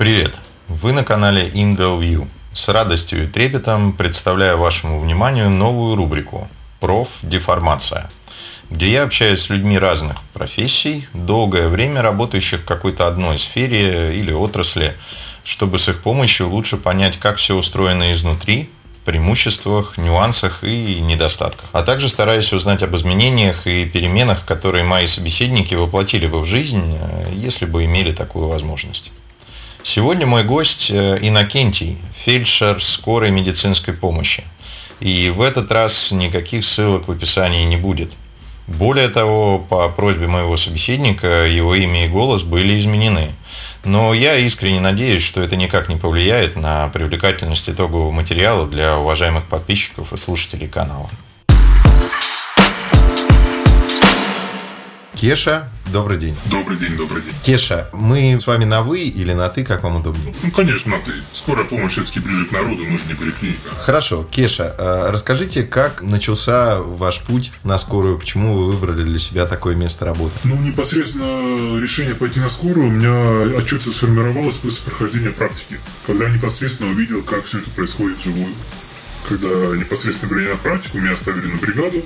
Привет! 0.00 0.34
Вы 0.66 0.92
на 0.92 1.04
канале 1.04 1.50
Indel 1.50 2.00
View. 2.00 2.26
С 2.54 2.70
радостью 2.70 3.24
и 3.24 3.26
трепетом 3.26 3.92
представляю 3.92 4.56
вашему 4.56 4.98
вниманию 4.98 5.50
новую 5.50 5.94
рубрику 5.94 6.48
«Профдеформация», 6.80 8.08
где 8.70 8.90
я 8.92 9.02
общаюсь 9.02 9.42
с 9.42 9.50
людьми 9.50 9.78
разных 9.78 10.16
профессий, 10.32 11.06
долгое 11.12 11.68
время 11.68 12.00
работающих 12.00 12.60
в 12.60 12.64
какой-то 12.64 13.08
одной 13.08 13.38
сфере 13.38 14.18
или 14.18 14.32
отрасли, 14.32 14.96
чтобы 15.44 15.78
с 15.78 15.86
их 15.90 16.00
помощью 16.02 16.48
лучше 16.48 16.78
понять, 16.78 17.18
как 17.18 17.36
все 17.36 17.54
устроено 17.54 18.10
изнутри, 18.10 18.70
преимуществах, 19.04 19.98
нюансах 19.98 20.64
и 20.64 20.98
недостатках. 20.98 21.68
А 21.72 21.82
также 21.82 22.08
стараюсь 22.08 22.54
узнать 22.54 22.82
об 22.82 22.96
изменениях 22.96 23.66
и 23.66 23.84
переменах, 23.84 24.46
которые 24.46 24.82
мои 24.82 25.06
собеседники 25.06 25.74
воплотили 25.74 26.26
бы 26.26 26.40
в 26.40 26.46
жизнь, 26.46 26.96
если 27.34 27.66
бы 27.66 27.84
имели 27.84 28.12
такую 28.12 28.48
возможность. 28.48 29.12
Сегодня 29.82 30.26
мой 30.26 30.44
гость 30.44 30.90
э, 30.90 31.18
Иннокентий, 31.22 31.96
фельдшер 32.24 32.82
скорой 32.82 33.30
медицинской 33.30 33.94
помощи. 33.94 34.44
И 35.00 35.30
в 35.30 35.40
этот 35.40 35.72
раз 35.72 36.12
никаких 36.12 36.66
ссылок 36.66 37.08
в 37.08 37.10
описании 37.10 37.64
не 37.64 37.78
будет. 37.78 38.12
Более 38.66 39.08
того, 39.08 39.58
по 39.58 39.88
просьбе 39.88 40.26
моего 40.26 40.56
собеседника 40.58 41.46
его 41.46 41.74
имя 41.74 42.04
и 42.04 42.08
голос 42.08 42.42
были 42.42 42.78
изменены. 42.78 43.32
Но 43.82 44.12
я 44.12 44.36
искренне 44.36 44.80
надеюсь, 44.80 45.22
что 45.22 45.40
это 45.40 45.56
никак 45.56 45.88
не 45.88 45.96
повлияет 45.96 46.56
на 46.56 46.88
привлекательность 46.88 47.68
итогового 47.70 48.10
материала 48.10 48.68
для 48.68 48.98
уважаемых 48.98 49.46
подписчиков 49.46 50.12
и 50.12 50.16
слушателей 50.18 50.68
канала. 50.68 51.10
Кеша, 55.20 55.68
добрый 55.92 56.16
день. 56.16 56.34
Добрый 56.46 56.78
день, 56.78 56.96
добрый 56.96 57.20
день. 57.20 57.34
Кеша, 57.44 57.90
мы 57.92 58.38
с 58.40 58.46
вами 58.46 58.64
на 58.64 58.80
«вы» 58.80 59.00
или 59.00 59.34
на 59.34 59.50
«ты», 59.50 59.64
как 59.64 59.82
вам 59.82 59.96
удобнее? 59.96 60.34
Ну, 60.42 60.50
конечно, 60.50 60.92
на 60.92 60.98
«ты». 60.98 61.12
Скорая 61.34 61.66
помощь 61.66 61.92
все-таки 61.92 62.20
ближе 62.20 62.46
к 62.46 62.52
народу, 62.52 62.78
же 62.78 62.90
не 62.90 63.14
поликлиника. 63.14 63.68
Хорошо. 63.80 64.26
Кеша, 64.30 64.74
а 64.78 65.12
расскажите, 65.12 65.64
как 65.64 66.00
начался 66.00 66.80
ваш 66.80 67.20
путь 67.20 67.52
на 67.64 67.76
скорую, 67.76 68.16
почему 68.16 68.54
вы 68.54 68.70
выбрали 68.70 69.02
для 69.02 69.18
себя 69.18 69.44
такое 69.44 69.74
место 69.74 70.06
работы? 70.06 70.32
Ну, 70.44 70.58
непосредственно 70.62 71.78
решение 71.78 72.14
пойти 72.14 72.40
на 72.40 72.48
скорую 72.48 72.88
у 72.88 72.90
меня 72.90 73.58
отчетливо 73.58 73.92
сформировалось 73.92 74.56
после 74.56 74.82
прохождения 74.84 75.32
практики, 75.32 75.78
когда 76.06 76.28
я 76.28 76.30
непосредственно 76.30 76.92
увидел, 76.92 77.22
как 77.22 77.44
все 77.44 77.58
это 77.58 77.68
происходит 77.68 78.16
вживую. 78.20 78.54
Когда 79.28 79.48
непосредственно 79.76 80.34
принял 80.34 80.56
практику, 80.56 80.96
меня 80.96 81.12
оставили 81.12 81.46
на 81.46 81.58
бригаду, 81.58 82.02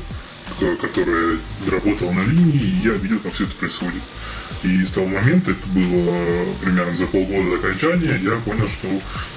которая 0.81 1.39
работала 1.71 2.13
на 2.13 2.25
линии, 2.25 2.61
и 2.61 2.89
я 2.89 2.93
видел, 2.93 3.19
как 3.21 3.33
все 3.33 3.45
это 3.45 3.55
происходит. 3.55 4.03
И 4.63 4.85
с 4.85 4.91
того 4.91 5.07
момента, 5.07 5.51
это 5.51 5.67
было 5.69 6.47
примерно 6.63 6.95
за 6.95 7.07
полгода 7.07 7.51
до 7.51 7.57
окончания, 7.57 8.19
я 8.23 8.37
понял, 8.37 8.69
что 8.69 8.89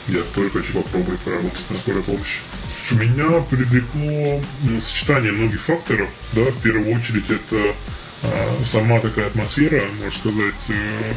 я 0.07 0.21
тоже 0.33 0.49
хочу 0.51 0.73
попробовать 0.73 1.19
поработать 1.21 1.69
на 1.69 1.77
скорой 1.77 2.03
помощи. 2.03 2.39
Меня 2.91 3.41
привлекло 3.49 4.41
ну, 4.63 4.79
сочетание 4.79 5.31
многих 5.31 5.61
факторов. 5.61 6.09
Да, 6.33 6.43
в 6.43 6.61
первую 6.61 6.95
очередь 6.95 7.29
это 7.29 7.75
а, 8.23 8.63
сама 8.63 8.99
такая 8.99 9.27
атмосфера, 9.27 9.85
можно 9.99 10.11
сказать, 10.11 10.55
э, 10.69 11.13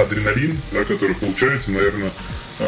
адреналин, 0.00 0.56
да, 0.72 0.84
который 0.84 1.16
получается, 1.16 1.72
наверное, 1.72 2.12
э, 2.60 2.66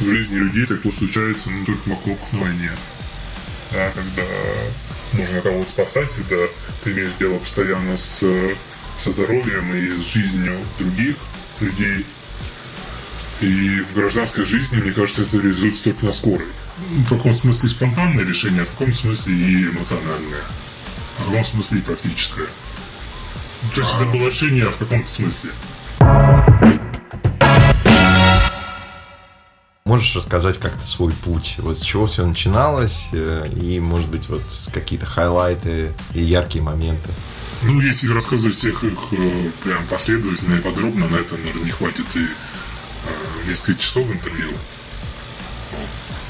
в 0.00 0.04
жизни 0.04 0.36
людей 0.36 0.66
так 0.66 0.80
случается 0.92 1.50
ну, 1.50 1.64
только 1.64 1.88
вокруг 1.88 2.18
войне. 2.32 2.70
Да, 3.72 3.90
когда 3.94 4.22
нужно 5.14 5.40
кого-то 5.40 5.70
спасать, 5.70 6.08
когда 6.16 6.44
ты 6.82 6.92
имеешь 6.92 7.12
дело 7.18 7.38
постоянно 7.38 7.96
с, 7.96 8.24
со 8.98 9.10
здоровьем 9.10 9.74
и 9.74 9.90
с 9.90 10.04
жизнью 10.04 10.58
других 10.78 11.16
людей. 11.60 12.06
И 13.40 13.80
в 13.80 13.94
гражданской 13.94 14.44
жизни, 14.44 14.76
мне 14.76 14.92
кажется, 14.92 15.22
это 15.22 15.36
реализуется 15.38 15.84
только 15.84 16.06
на 16.06 16.12
скорой. 16.12 16.46
В 16.78 17.08
каком 17.08 17.36
смысле 17.36 17.68
спонтанное 17.68 18.24
решение, 18.24 18.62
а 18.62 18.64
в 18.64 18.70
каком 18.70 18.94
смысле 18.94 19.34
и 19.34 19.64
эмоциональное. 19.64 20.42
В 21.18 21.26
каком 21.26 21.44
смысле 21.44 21.78
и 21.78 21.82
практическое. 21.82 22.46
То 23.74 23.80
есть 23.80 23.94
это 23.94 24.06
было 24.06 24.28
решение 24.28 24.70
в 24.70 24.76
каком-то 24.76 25.08
смысле. 25.08 25.50
Можешь 29.92 30.16
рассказать 30.16 30.58
как-то 30.58 30.86
свой 30.86 31.12
путь? 31.12 31.56
Вот 31.58 31.76
с 31.76 31.82
чего 31.82 32.06
все 32.06 32.24
начиналось? 32.24 33.08
Э, 33.12 33.46
и, 33.54 33.78
может 33.78 34.08
быть, 34.08 34.26
вот 34.26 34.42
какие-то 34.72 35.04
хайлайты 35.04 35.92
и 36.14 36.22
яркие 36.22 36.64
моменты? 36.64 37.10
Ну, 37.60 37.78
если 37.78 38.10
рассказывать 38.10 38.56
всех 38.56 38.84
их 38.84 38.98
э, 39.12 39.50
прям 39.62 39.86
последовательно 39.88 40.54
и 40.54 40.60
подробно, 40.62 41.08
на 41.08 41.16
это, 41.16 41.36
наверное, 41.36 41.64
не 41.64 41.70
хватит 41.70 42.06
и 42.16 42.20
э, 42.20 42.26
несколько 43.46 43.78
часов 43.78 44.10
интервью. 44.10 44.48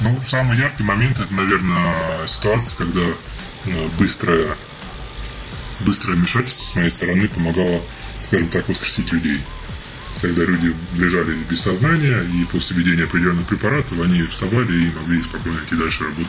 Ну, 0.01 0.19
самый 0.25 0.57
яркий 0.57 0.83
момент 0.83 1.19
это, 1.21 1.33
наверное, 1.33 1.95
ситуация, 2.27 2.75
когда 2.75 3.05
быстрое, 3.97 4.57
быстрое 5.85 6.17
вмешательство 6.17 6.65
с 6.65 6.75
моей 6.75 6.89
стороны 6.89 7.29
помогало, 7.29 7.79
скажем 8.25 8.49
так, 8.49 8.67
воскресить 8.67 9.09
людей 9.13 9.39
когда 10.23 10.45
люди 10.45 10.73
лежали 10.95 11.35
без 11.49 11.59
сознания, 11.59 12.17
и 12.21 12.45
после 12.45 12.77
введения 12.77 13.03
определенных 13.03 13.45
препаратов 13.45 13.99
они 13.99 14.23
вставали 14.23 14.85
и 14.85 14.91
могли 14.91 15.21
спокойно 15.21 15.59
идти 15.65 15.75
дальше 15.75 16.05
работать. 16.05 16.27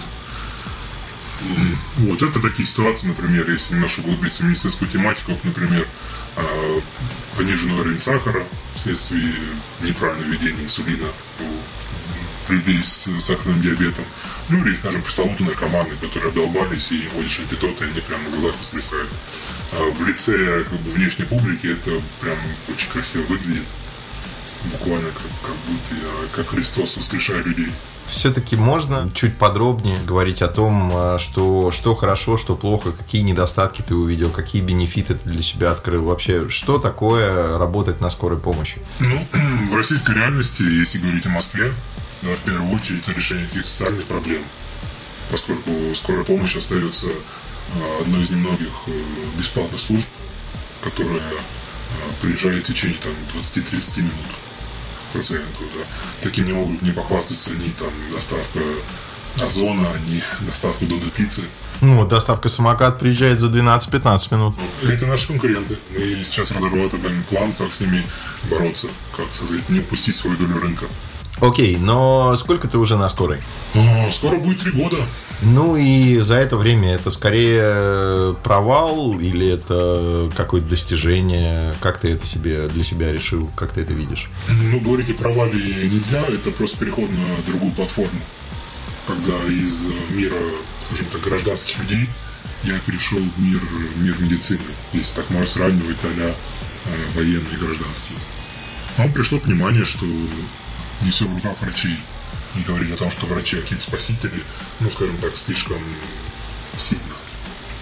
Вот, 1.98 2.20
это 2.20 2.40
такие 2.40 2.66
ситуации, 2.66 3.06
например, 3.06 3.48
если 3.48 3.74
немножко 3.74 4.00
углубиться 4.00 4.42
в 4.42 4.46
медицинскую 4.46 4.90
тематику, 4.90 5.38
например, 5.44 5.86
а, 6.36 6.80
пониженный 7.36 7.78
уровень 7.78 7.98
сахара 8.00 8.44
вследствие 8.74 9.32
неправильного 9.82 10.28
введения 10.28 10.64
инсулина 10.64 11.06
у 12.48 12.52
людей 12.52 12.82
с 12.82 13.08
сахарным 13.20 13.60
диабетом, 13.60 14.04
ну 14.48 14.58
или, 14.66 14.74
скажем, 14.74 15.02
пресловутые 15.02 15.46
наркоманы, 15.46 15.94
которые 16.00 16.30
обдолбались 16.30 16.90
и 16.90 17.08
вводишь 17.14 17.38
антидоты, 17.38 17.84
они 17.84 18.00
прямо 18.00 18.24
на 18.24 18.30
глазах 18.30 18.58
воскресают. 18.58 19.10
А 19.72 19.88
в 19.88 20.04
лице 20.04 20.64
как 20.64 20.80
бы, 20.80 20.90
внешней 20.90 21.26
публики 21.26 21.68
это 21.68 22.02
прям 22.20 22.38
очень 22.68 22.90
красиво 22.90 23.22
выглядит 23.22 23.62
буквально 24.72 25.10
как, 25.10 25.22
как 25.42 25.56
будто 25.66 25.94
я, 25.94 26.28
как 26.34 26.48
Христос 26.48 26.96
воскрешая 26.96 27.42
людей. 27.42 27.68
Все-таки 28.06 28.56
можно 28.56 29.10
чуть 29.14 29.36
подробнее 29.36 29.98
говорить 30.06 30.42
о 30.42 30.48
том, 30.48 30.90
а, 30.94 31.18
что, 31.18 31.70
что 31.70 31.94
хорошо, 31.94 32.36
что 32.36 32.54
плохо, 32.54 32.92
какие 32.92 33.22
недостатки 33.22 33.82
ты 33.82 33.94
увидел, 33.94 34.30
какие 34.30 34.62
бенефиты 34.62 35.14
ты 35.14 35.28
для 35.28 35.42
себя 35.42 35.72
открыл. 35.72 36.04
Вообще, 36.04 36.48
что 36.48 36.78
такое 36.78 37.58
работать 37.58 38.00
на 38.00 38.10
скорой 38.10 38.38
помощи? 38.38 38.78
Ну, 39.00 39.26
в 39.70 39.74
российской 39.74 40.14
реальности, 40.14 40.62
если 40.62 40.98
говорить 40.98 41.26
о 41.26 41.30
Москве, 41.30 41.72
да, 42.22 42.30
в 42.34 42.38
первую 42.38 42.74
очередь 42.74 43.02
это 43.02 43.12
решение 43.12 43.46
каких-то 43.46 43.68
социальных 43.68 44.04
проблем. 44.06 44.42
Поскольку 45.30 45.70
скорая 45.94 46.24
помощь 46.24 46.56
остается 46.56 47.08
а, 47.08 48.02
одной 48.02 48.22
из 48.22 48.30
немногих 48.30 48.72
э, 48.86 49.02
бесплатных 49.38 49.80
служб, 49.80 50.08
которая 50.82 51.22
а, 51.22 52.22
приезжает 52.22 52.64
в 52.64 52.72
течение 52.72 52.98
там, 52.98 53.12
20-30 53.34 54.02
минут. 54.02 54.12
Да. 55.14 55.84
Таким 56.20 56.44
не 56.46 56.52
могут 56.52 56.82
не 56.82 56.90
похвастаться 56.90 57.50
ни 57.52 57.70
там 57.70 57.90
доставка 58.12 58.60
озона, 59.40 59.88
ни 60.06 60.22
доставка 60.46 60.84
додо 60.84 61.10
пиццы. 61.10 61.42
Ну, 61.80 62.06
доставка 62.06 62.48
самокат 62.48 62.98
приезжает 62.98 63.40
за 63.40 63.48
12-15 63.48 64.34
минут. 64.34 64.54
Это 64.82 65.06
наши 65.06 65.28
конкуренты. 65.28 65.76
Мы 65.92 66.22
сейчас 66.24 66.52
разрабатываем 66.52 67.22
план, 67.24 67.52
как 67.52 67.74
с 67.74 67.80
ними 67.80 68.04
бороться, 68.48 68.88
как 69.16 69.26
сказать, 69.32 69.68
не 69.68 69.80
упустить 69.80 70.14
свою 70.14 70.36
долю 70.36 70.60
рынка. 70.60 70.86
Окей, 71.40 71.76
но 71.76 72.36
сколько 72.36 72.68
ты 72.68 72.78
уже 72.78 72.96
на 72.96 73.08
скорой? 73.08 73.40
Ну, 73.74 74.08
скоро 74.10 74.36
будет 74.36 74.60
три 74.60 74.70
года. 74.70 74.98
Ну 75.42 75.76
и 75.76 76.20
за 76.20 76.36
это 76.36 76.56
время 76.56 76.94
это 76.94 77.10
скорее 77.10 78.34
провал 78.42 79.18
или 79.18 79.48
это 79.48 80.30
какое-то 80.36 80.68
достижение? 80.68 81.74
Как 81.80 82.00
ты 82.00 82.12
это 82.12 82.26
себе 82.26 82.68
для 82.68 82.84
себя 82.84 83.12
решил? 83.12 83.50
Как 83.56 83.72
ты 83.72 83.80
это 83.80 83.92
видишь? 83.92 84.30
Ну, 84.48 84.80
говорить 84.80 85.10
о 85.10 85.14
провале 85.14 85.88
нельзя, 85.88 86.24
это 86.26 86.50
просто 86.52 86.78
переход 86.78 87.10
на 87.10 87.50
другую 87.50 87.72
платформу. 87.72 88.20
Когда 89.06 89.34
из 89.52 89.86
мира, 90.10 90.36
скажем 90.86 91.06
так, 91.12 91.20
гражданских 91.22 91.78
людей 91.80 92.08
я 92.62 92.78
перешел 92.78 93.18
в 93.18 93.42
мир, 93.42 93.60
в 93.60 94.02
мир 94.02 94.14
медицины, 94.20 94.60
если 94.92 95.16
так 95.16 95.28
можно 95.30 95.46
сравнивать 95.46 95.98
а-ля 96.04 96.28
э, 96.28 97.16
военный 97.16 97.52
и 97.52 97.56
гражданский. 97.56 98.14
Нам 98.96 99.12
пришло 99.12 99.38
понимание, 99.38 99.84
что 99.84 100.06
не 101.02 101.10
все 101.10 101.26
в 101.26 101.34
руках 101.34 101.60
врачей. 101.60 101.98
Не 102.54 102.62
говорить 102.62 102.92
о 102.92 102.96
том, 102.96 103.10
что 103.10 103.26
врачи 103.26 103.60
какие-то 103.60 103.84
спасители, 103.84 104.42
ну, 104.80 104.90
скажем 104.90 105.16
так, 105.18 105.36
слишком 105.36 105.78
сильно, 106.78 107.02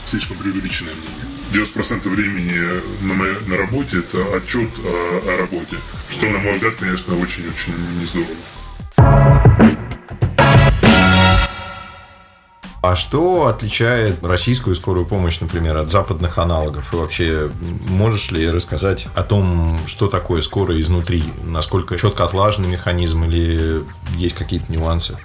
слишком 0.07 0.37
преувеличенное 0.39 0.95
мнение. 0.95 1.67
90% 1.75 2.09
времени 2.09 2.81
на, 3.03 3.15
моей, 3.15 3.39
на 3.47 3.57
работе 3.57 3.99
это 3.99 4.37
отчет 4.37 4.71
о, 4.79 5.23
о 5.27 5.37
работе, 5.39 5.77
что, 6.11 6.27
на 6.27 6.39
мой 6.39 6.55
взгляд, 6.55 6.77
конечно, 6.77 7.19
очень-очень 7.19 7.75
не 7.99 8.07
А 12.83 12.97
что 12.97 13.47
отличает 13.47 14.25
российскую 14.25 14.75
скорую 14.75 15.07
помощь, 15.07 15.39
например, 15.39 15.77
от 15.77 15.89
западных 15.89 16.39
аналогов? 16.39 16.93
И 16.93 16.97
вообще, 16.97 17.49
можешь 17.87 18.33
ли 18.33 18.51
рассказать 18.51 19.07
о 19.15 19.23
том, 19.23 19.79
что 19.87 20.09
такое 20.09 20.43
скорая 20.43 20.81
изнутри? 20.81 21.23
Насколько 21.45 21.97
четко 21.97 22.25
отлаженный 22.25 22.69
механизм 22.69 23.23
или 23.23 23.85
есть 24.17 24.35
какие-то 24.35 24.73
нюансы? 24.73 25.17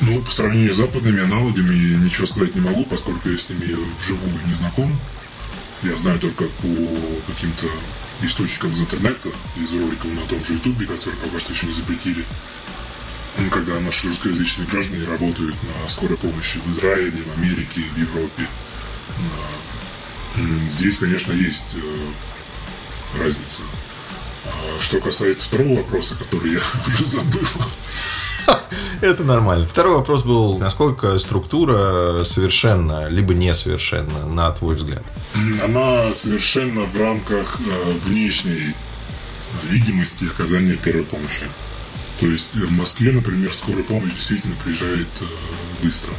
Ну, 0.00 0.20
по 0.22 0.30
сравнению 0.32 0.74
с 0.74 0.78
западными 0.78 1.22
аналогами 1.22 2.04
ничего 2.04 2.26
сказать 2.26 2.56
не 2.56 2.60
могу, 2.60 2.84
поскольку 2.84 3.28
я 3.28 3.38
с 3.38 3.48
ними 3.48 3.76
вживую 3.96 4.32
не 4.46 4.54
знаком. 4.54 4.90
Я 5.84 5.96
знаю 5.96 6.18
только 6.18 6.44
по 6.46 6.68
каким-то 7.28 7.68
источникам 8.22 8.72
из 8.72 8.80
интернета, 8.80 9.28
из 9.56 9.72
роликов 9.72 10.06
на 10.06 10.26
том 10.28 10.44
же 10.44 10.54
Ютубе, 10.54 10.86
которые 10.86 11.16
пока 11.20 11.38
что 11.38 11.52
еще 11.52 11.66
не 11.66 11.74
запретили. 11.74 12.24
Ну, 13.38 13.50
когда 13.50 13.80
наши 13.80 14.08
русскоязычные 14.08 14.68
граждане 14.68 15.06
работают 15.06 15.56
на 15.82 15.88
скорой 15.88 16.16
помощи 16.16 16.58
в 16.58 16.72
Израиле, 16.72 17.22
в 17.22 17.38
Америке, 17.38 17.82
в 17.94 17.98
Европе. 17.98 18.46
Здесь, 20.70 20.98
конечно, 20.98 21.32
есть 21.32 21.76
э, 21.76 23.22
разница. 23.22 23.62
А 24.46 24.80
что 24.80 25.00
касается 25.00 25.46
второго 25.46 25.76
вопроса, 25.76 26.16
который 26.16 26.52
я 26.52 26.60
уже 26.88 27.06
забыл, 27.06 27.46
Это 29.00 29.24
нормально. 29.24 29.66
Второй 29.66 29.94
вопрос 29.94 30.22
был, 30.22 30.58
насколько 30.58 31.18
структура 31.18 32.24
совершенна, 32.24 33.08
либо 33.08 33.34
несовершенна, 33.34 34.26
на 34.26 34.50
твой 34.52 34.76
взгляд? 34.76 35.02
Она 35.62 36.12
совершенно 36.14 36.82
в 36.82 36.98
рамках 36.98 37.60
э, 37.60 37.92
внешней 38.06 38.74
видимости 39.64 40.24
оказания 40.24 40.76
первой 40.76 41.04
помощи. 41.04 41.44
То 42.24 42.30
есть 42.30 42.54
в 42.54 42.72
Москве, 42.72 43.12
например, 43.12 43.52
скорая 43.52 43.82
помощь 43.82 44.14
действительно 44.14 44.54
приезжает 44.64 45.08
э, 45.20 45.24
быстро. 45.82 46.14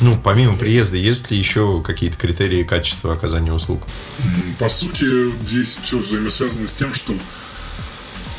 Ну, 0.00 0.16
помимо 0.22 0.56
приезда, 0.56 0.96
есть 0.96 1.28
ли 1.28 1.36
еще 1.36 1.82
какие-то 1.82 2.16
критерии 2.16 2.62
качества 2.62 3.14
оказания 3.14 3.52
услуг? 3.52 3.82
По 4.60 4.68
сути, 4.68 5.32
здесь 5.44 5.76
все 5.76 5.98
взаимосвязано 5.98 6.68
с 6.68 6.74
тем, 6.74 6.94
что 6.94 7.14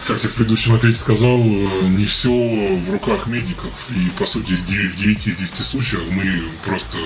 как 0.07 0.23
я 0.23 0.29
в 0.29 0.35
предыдущем 0.35 0.73
ответе 0.73 0.97
сказал, 0.97 1.37
э, 1.37 1.67
не 1.89 2.05
все 2.05 2.29
в 2.29 2.89
руках 2.89 3.27
медиков. 3.27 3.73
И, 3.89 4.09
по 4.17 4.25
сути, 4.25 4.53
в 4.53 4.65
9 4.65 5.27
из 5.27 5.35
10 5.35 5.65
случаев 5.65 6.03
мы 6.11 6.43
просто 6.63 6.97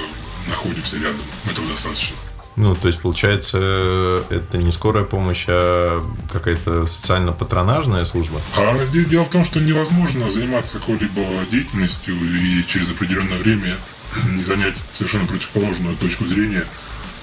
находимся 0.47 0.97
рядом. 0.97 1.25
Этого 1.49 1.67
достаточно. 1.67 2.15
Ну, 2.55 2.75
то 2.75 2.87
есть, 2.87 2.99
получается, 2.99 4.21
это 4.29 4.57
не 4.57 4.71
скорая 4.71 5.03
помощь, 5.05 5.45
а 5.47 6.03
какая-то 6.31 6.85
социально-патронажная 6.85 8.03
служба? 8.03 8.41
А 8.57 8.83
здесь 8.83 9.07
дело 9.07 9.23
в 9.25 9.29
том, 9.29 9.43
что 9.43 9.59
невозможно 9.59 10.29
заниматься 10.29 10.79
какой-либо 10.79 11.23
деятельностью 11.49 12.15
и 12.15 12.63
через 12.67 12.89
определенное 12.89 13.37
время 13.37 13.77
не 14.31 14.43
занять 14.43 14.75
совершенно 14.93 15.25
противоположную 15.27 15.95
точку 15.97 16.25
зрения 16.25 16.65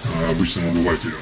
а, 0.05 0.31
обычному 0.31 0.71
обывателю. 0.71 1.17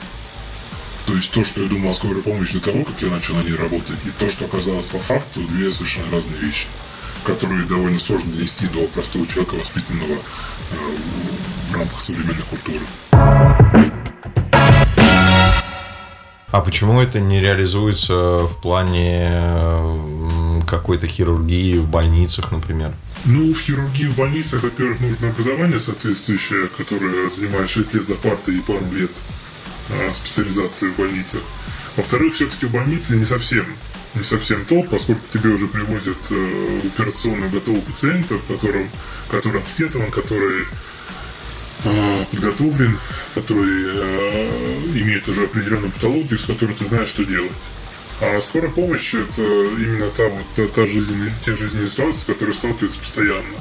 То 1.07 1.15
есть 1.15 1.31
то, 1.33 1.45
что 1.45 1.63
я 1.63 1.69
думал 1.69 1.91
о 1.91 1.93
скорой 1.93 2.23
помощи 2.23 2.55
до 2.55 2.61
того, 2.61 2.85
как 2.85 3.01
я 3.03 3.09
начал 3.09 3.35
на 3.37 3.43
ней 3.43 3.55
работать, 3.55 3.99
и 4.05 4.11
то, 4.19 4.29
что 4.29 4.47
оказалось 4.47 4.87
по 4.87 4.99
факту, 4.99 5.41
две 5.43 5.71
совершенно 5.71 6.11
разные 6.11 6.39
вещи, 6.39 6.67
которые 7.25 7.67
довольно 7.67 7.99
сложно 7.99 8.33
донести 8.33 8.67
до 8.69 8.87
простого 8.87 9.27
человека, 9.27 9.55
воспитанного 9.55 10.15
э, 10.15 10.19
в 11.71 11.75
рамках 11.75 12.01
современной 12.01 12.45
культуры. 12.45 12.81
А 16.55 16.61
почему 16.61 17.01
это 17.01 17.19
не 17.19 17.41
реализуется 17.41 18.39
в 18.39 18.57
плане 18.63 19.29
какой-то 20.67 21.09
хирургии 21.09 21.79
в 21.79 21.89
больницах, 21.89 22.53
например? 22.53 22.93
Ну, 23.25 23.53
в 23.53 23.59
хирургии 23.59 24.07
в 24.07 24.17
больницах, 24.17 24.63
во-первых, 24.63 25.01
нужно 25.01 25.31
образование 25.31 25.81
соответствующее, 25.81 26.69
которое 26.69 27.29
занимает 27.31 27.69
6 27.69 27.95
лет 27.95 28.07
за 28.07 28.15
партой 28.15 28.57
и 28.57 28.61
пару 28.61 28.85
лет 28.93 29.11
Э, 29.91 30.13
специализации 30.15 30.89
в 30.89 30.97
больницах. 30.97 31.43
Во-вторых, 31.97 32.35
все-таки 32.35 32.65
в 32.65 32.71
больнице 32.71 33.17
не 33.17 33.25
совсем 33.25 33.67
не 34.15 34.23
совсем 34.23 34.65
то, 34.65 34.81
поскольку 34.85 35.23
тебе 35.33 35.51
уже 35.51 35.67
привозят 35.67 36.17
э, 36.31 36.81
в 36.83 36.87
операционную 36.87 37.51
готовых 37.51 37.83
пациентов, 37.85 38.41
которым, 38.47 38.89
который 39.29 39.61
обследован, 39.61 40.11
который 40.13 40.67
подготовлен, 42.31 42.99
который 43.35 43.85
э, 43.87 44.51
имеет 44.95 45.29
уже 45.29 45.45
определенную 45.45 45.93
патологию, 45.93 46.39
с 46.39 46.45
которой 46.45 46.75
ты 46.75 46.87
знаешь, 46.87 47.09
что 47.09 47.25
делать. 47.25 47.53
А 48.21 48.41
скорая 48.41 48.71
помощь 48.71 49.15
это 49.15 49.43
именно 49.43 50.09
та 50.11 50.29
вот 50.29 50.45
та, 50.57 50.67
та 50.69 50.87
жизненная, 50.87 51.33
те 51.45 51.57
жизненные 51.57 51.89
ситуации, 51.89 52.21
с 52.21 52.25
которыми 52.25 52.55
сталкиваются 52.55 52.99
постоянно 53.01 53.59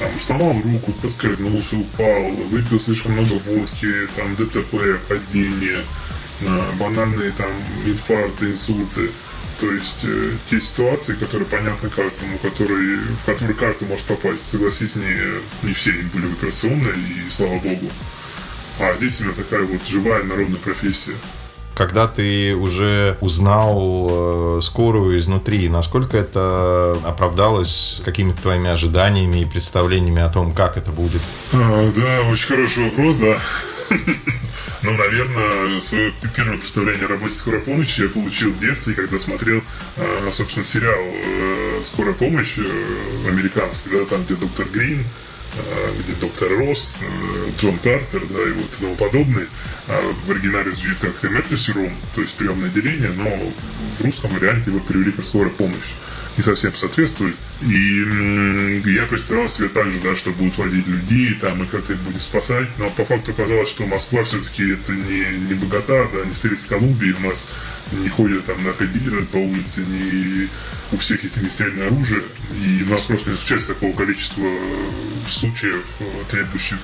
там, 0.00 0.08
сломал 0.18 0.54
руку, 0.62 0.92
поскользнулся, 1.02 1.76
упал, 1.76 2.30
выпил 2.50 2.80
слишком 2.80 3.12
много 3.12 3.34
водки, 3.34 4.08
там, 4.16 4.34
ДТП, 4.34 4.98
падение, 5.08 5.84
э, 6.40 6.72
банальные 6.78 7.30
там 7.32 7.50
инфаркты, 7.84 8.52
инсульты. 8.52 9.10
То 9.60 9.70
есть 9.70 10.04
э, 10.04 10.32
те 10.46 10.58
ситуации, 10.58 11.14
которые 11.14 11.46
понятны 11.46 11.90
каждому, 11.90 12.38
которые, 12.42 12.98
в 12.98 13.24
которые 13.26 13.54
каждый 13.54 13.88
может 13.88 14.06
попасть. 14.06 14.46
Согласись, 14.46 14.96
не, 14.96 15.16
не 15.62 15.74
все 15.74 15.90
они 15.90 16.02
были 16.04 16.26
в 16.26 16.32
операционной, 16.32 16.94
и 16.98 17.30
слава 17.30 17.58
богу. 17.58 17.90
А 18.80 18.96
здесь 18.96 19.20
именно 19.20 19.34
такая 19.34 19.62
вот 19.62 19.86
живая 19.86 20.24
народная 20.24 20.58
профессия 20.58 21.14
когда 21.76 22.06
ты 22.06 22.54
уже 22.54 23.16
узнал 23.22 24.08
э, 24.10 24.60
скорую 24.62 25.18
изнутри, 25.18 25.70
насколько 25.70 26.18
это 26.18 26.94
оправдалось 27.04 28.02
какими-то 28.04 28.42
твоими 28.42 28.68
ожиданиями 28.68 29.40
и 29.40 29.44
представлениями 29.46 30.20
о 30.20 30.28
том, 30.28 30.52
как 30.52 30.76
это 30.76 30.90
будет? 30.90 31.22
А, 31.54 31.90
да, 31.96 32.20
очень 32.30 32.48
хороший 32.48 32.84
вопрос, 32.84 33.16
да. 33.16 33.38
Ну, 34.82 34.92
наверное, 34.96 35.80
свое 35.80 36.12
первое 36.34 36.56
представление 36.56 37.04
о 37.04 37.08
работе 37.08 37.34
скорой 37.34 37.60
помощи 37.60 38.02
я 38.02 38.08
получил 38.08 38.50
в 38.50 38.60
детстве, 38.60 38.94
когда 38.94 39.18
смотрел, 39.18 39.62
а, 39.96 40.30
собственно, 40.32 40.64
сериал 40.64 41.00
э, 41.02 41.82
«Скорая 41.84 42.14
помощь» 42.14 42.56
э, 42.56 43.28
американский, 43.28 43.90
да, 43.90 44.04
там, 44.06 44.24
где 44.24 44.36
доктор 44.36 44.66
Грин, 44.72 45.04
Э, 45.56 45.92
где 45.98 46.12
доктор 46.14 46.48
Росс, 46.58 47.00
э, 47.02 47.50
Джон 47.58 47.76
Картер, 47.78 48.22
да, 48.30 48.42
и 48.42 48.52
вот 48.52 48.70
тому 48.78 48.94
подобное. 48.94 49.48
А 49.88 50.00
в 50.24 50.30
оригинале 50.30 50.72
звучит 50.72 50.98
как 51.00 51.12
emergency 51.24 51.74
room, 51.74 51.92
то 52.14 52.20
есть 52.20 52.34
приемное 52.34 52.68
отделение, 52.68 53.10
но 53.10 53.28
в 53.98 54.04
русском 54.04 54.30
варианте 54.30 54.70
его 54.70 54.78
перевели 54.78 55.10
как 55.10 55.24
скорая 55.24 55.50
помощь. 55.50 55.94
Не 56.36 56.44
совсем 56.44 56.74
соответствует. 56.74 57.36
И 57.62 58.82
я 58.86 59.04
представлял 59.04 59.46
себе 59.48 59.68
так 59.68 59.90
же, 59.90 60.00
да, 60.00 60.16
что 60.16 60.30
будут 60.30 60.56
возить 60.56 60.86
людей, 60.86 61.34
там, 61.34 61.62
и 61.62 61.66
как-то 61.66 61.92
их 61.92 61.98
будет 62.00 62.22
спасать. 62.22 62.68
Но 62.78 62.88
по 62.90 63.04
факту 63.04 63.32
оказалось, 63.32 63.68
что 63.68 63.86
Москва 63.86 64.24
все-таки 64.24 64.72
это 64.72 64.92
не, 64.92 65.48
не 65.48 65.54
богата, 65.54 66.08
да, 66.12 66.24
не 66.24 66.32
столица 66.32 66.68
Колумбии. 66.68 67.14
У 67.22 67.28
нас 67.28 67.48
не 67.92 68.08
ходят 68.08 68.44
там 68.44 68.62
наркодилеры 68.64 69.24
по 69.26 69.36
улице, 69.36 69.80
не 69.80 70.48
у 70.92 70.96
всех 70.96 71.22
есть 71.22 71.36
огнестрельное 71.36 71.86
оружие. 71.86 72.22
И 72.52 72.82
у 72.82 72.90
нас 72.90 73.02
просто 73.02 73.30
не 73.30 73.36
случается 73.36 73.74
такого 73.74 73.92
количества 73.92 74.50
случаев, 75.28 75.86
э, 76.00 76.04
требующих 76.28 76.78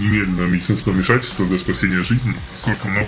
немедленного 0.00 0.48
медицинского 0.48 0.92
вмешательства 0.92 1.46
для 1.46 1.58
спасения 1.58 2.02
жизни. 2.02 2.34
Сколько 2.54 2.88
много 2.88 3.06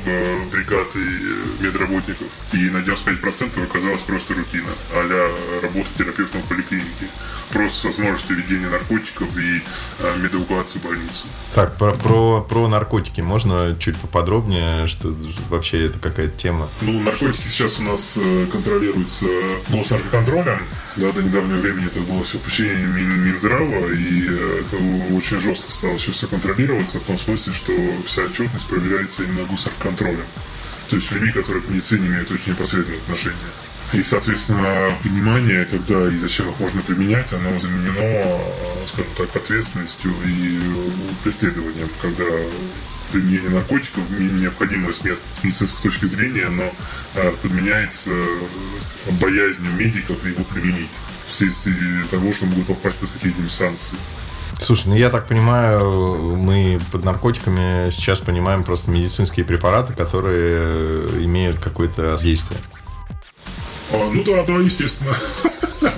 бригад 0.53 0.87
и 0.95 1.01
э, 1.01 1.63
медработников. 1.65 2.29
И 2.53 2.71
на 2.71 2.79
95% 2.79 3.63
оказалось 3.63 4.03
просто 4.03 4.35
рутина, 4.35 4.71
а 4.93 5.61
работа 5.63 5.89
терапевтом 5.97 6.43
в 6.43 6.49
поликлинике 6.49 7.07
просто 7.55 7.79
с 7.79 7.85
возможностью 7.85 8.37
ведения 8.37 8.69
наркотиков 8.69 9.29
и 9.39 9.63
э, 10.01 10.17
медэвакуации 10.19 10.79
больницы. 10.81 11.29
Так, 11.55 11.77
про, 11.77 11.93
про, 11.93 12.41
про 12.43 12.69
наркотики 12.69 13.21
можно 13.21 13.77
чуть 13.79 13.97
поподробнее, 13.97 14.87
что 14.87 15.15
вообще 15.49 15.87
это 15.87 15.99
какая-то 15.99 16.37
тема? 16.37 16.69
Ну, 16.81 17.01
наркотики 17.01 17.44
сейчас 17.49 17.79
у 17.81 17.83
нас 17.85 18.15
э, 18.17 18.47
контролируются 18.51 19.27
госнаркоконтролем. 19.69 20.61
Да, 20.97 21.11
до 21.11 21.23
недавнего 21.23 21.59
времени 21.59 21.87
это 21.87 22.01
было 22.01 22.23
все 22.23 22.39
подчинение 22.39 22.87
Мин, 22.87 23.25
Минздрава, 23.25 23.93
и 23.93 24.27
э, 24.29 24.61
это 24.61 24.77
очень 25.15 25.41
жестко 25.41 25.71
стало 25.71 25.99
сейчас 25.99 26.17
все 26.17 26.27
контролироваться, 26.29 27.01
в 27.01 27.05
том 27.05 27.19
смысле, 27.19 27.53
что 27.53 27.73
вся 28.07 28.23
отчетность 28.23 28.67
проверяется 28.69 29.25
именно 29.25 29.45
госнаркоконтролем. 29.45 30.27
То 30.89 30.97
есть 30.97 31.11
людьми, 31.11 31.33
которые 31.33 31.63
к 31.63 31.69
медицине 31.69 32.07
имеют 32.07 32.31
очень 32.31 32.53
непосредственное 32.53 33.01
отношение. 33.01 33.39
И, 33.93 34.03
соответственно, 34.03 34.93
понимание, 35.03 35.65
когда 35.67 36.09
и 36.09 36.17
зачем 36.17 36.49
их 36.51 36.59
можно 36.59 36.81
применять, 36.83 37.33
оно 37.33 37.59
заменено, 37.61 38.41
скажем 38.87 39.13
так, 39.17 39.37
ответственностью 39.37 40.13
и 40.27 40.59
преследованием, 41.23 41.89
когда 42.01 42.25
применение 43.15 43.51
наркотиков 43.51 44.03
необходимая 44.11 44.93
смерть 44.93 45.21
с 45.41 45.45
медицинской 45.45 45.91
точки 45.91 46.07
зрения, 46.07 46.49
но 46.49 46.71
а, 47.15 47.35
подменяется 47.43 48.11
боязнью 49.21 49.71
медиков 49.73 50.25
его 50.27 50.43
применить 50.45 50.91
вследствие 51.29 52.05
того, 52.11 52.33
что 52.33 52.47
могут 52.47 52.67
попасть 52.67 52.97
под 52.97 53.11
какие-нибудь 53.11 53.53
санкции. 53.53 53.97
Слушай, 54.61 54.89
ну 54.89 54.97
я 54.97 55.11
так 55.11 55.29
понимаю, 55.29 56.37
мы 56.37 56.81
под 56.91 57.05
наркотиками 57.05 57.91
сейчас 57.91 58.21
понимаем 58.21 58.65
просто 58.65 58.91
медицинские 58.91 59.45
препараты, 59.45 59.95
которые 59.95 61.25
имеют 61.25 61.61
какое-то 61.61 62.17
действие. 62.21 62.59
А, 63.93 64.11
ну 64.13 64.25
да, 64.25 64.43
да, 64.45 64.55
естественно. 64.55 65.15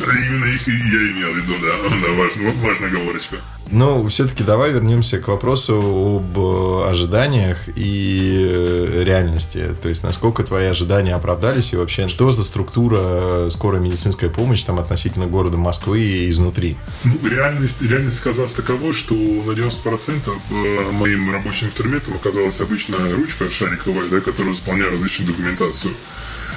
Именно 0.00 0.44
их 0.46 0.66
я 0.66 0.72
имел 0.74 1.32
в 1.32 1.36
виду, 1.36 1.54
да. 1.62 2.12
Важная, 2.12 2.52
важная 2.62 2.90
говорочка. 2.90 3.36
Ну, 3.70 4.06
все-таки 4.08 4.44
давай 4.44 4.72
вернемся 4.72 5.18
к 5.18 5.28
вопросу 5.28 5.74
об 6.18 6.38
э, 6.38 6.90
ожиданиях 6.90 7.68
и 7.74 8.46
э, 8.48 9.02
реальности. 9.04 9.74
То 9.82 9.88
есть, 9.88 10.02
насколько 10.02 10.42
твои 10.42 10.66
ожидания 10.66 11.14
оправдались 11.14 11.72
и 11.72 11.76
вообще, 11.76 12.08
что 12.08 12.30
за 12.32 12.44
структура 12.44 13.48
скорой 13.50 13.80
медицинской 13.80 14.30
помощи 14.30 14.64
там 14.64 14.78
относительно 14.78 15.26
города 15.26 15.56
Москвы 15.56 16.00
и 16.00 16.30
изнутри? 16.30 16.76
Ну, 17.04 17.18
реальность, 17.28 17.82
реальность 17.82 18.20
оказалась 18.20 18.52
таковой, 18.52 18.92
что 18.92 19.14
на 19.14 19.52
90% 19.52 20.92
моим 20.92 21.32
рабочим 21.32 21.68
инструментом 21.68 22.14
оказалась 22.14 22.60
обычная 22.60 23.14
ручка 23.14 23.50
шариковая, 23.50 24.08
да, 24.08 24.20
которая 24.20 24.54
заполняла 24.54 24.92
различную 24.92 25.32
документацию. 25.32 25.94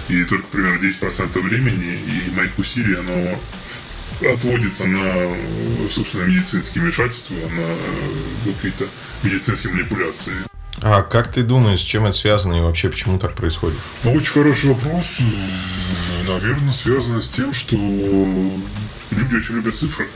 И 0.10 0.24
только 0.24 0.46
примерно 0.48 0.80
10% 0.80 1.40
времени 1.42 2.00
и 2.08 2.36
моих 2.36 2.58
усилий 2.58 2.96
оно 2.96 3.38
отводится 4.22 4.88
на, 4.88 5.36
собственно, 5.90 6.24
медицинские 6.24 6.84
вмешательства, 6.84 7.36
на 7.36 8.54
какие-то 8.54 8.88
медицинские 9.24 9.74
манипуляции. 9.74 10.34
А 10.80 11.02
как 11.02 11.34
ты 11.34 11.44
думаешь, 11.44 11.80
с 11.80 11.84
чем 11.84 12.06
это 12.06 12.16
связано 12.16 12.56
и 12.56 12.62
вообще 12.62 12.90
почему 12.90 13.18
так 13.18 13.34
происходит? 13.34 13.80
Ну, 14.04 14.14
очень 14.14 14.34
хороший 14.34 14.70
вопрос. 14.70 15.20
Наверное, 16.28 16.74
связано 16.74 17.20
с 17.20 17.30
тем, 17.30 17.52
что 17.54 17.76
люди 17.76 19.36
очень 19.36 19.56
любят 19.56 19.76
цифры. 19.76 20.08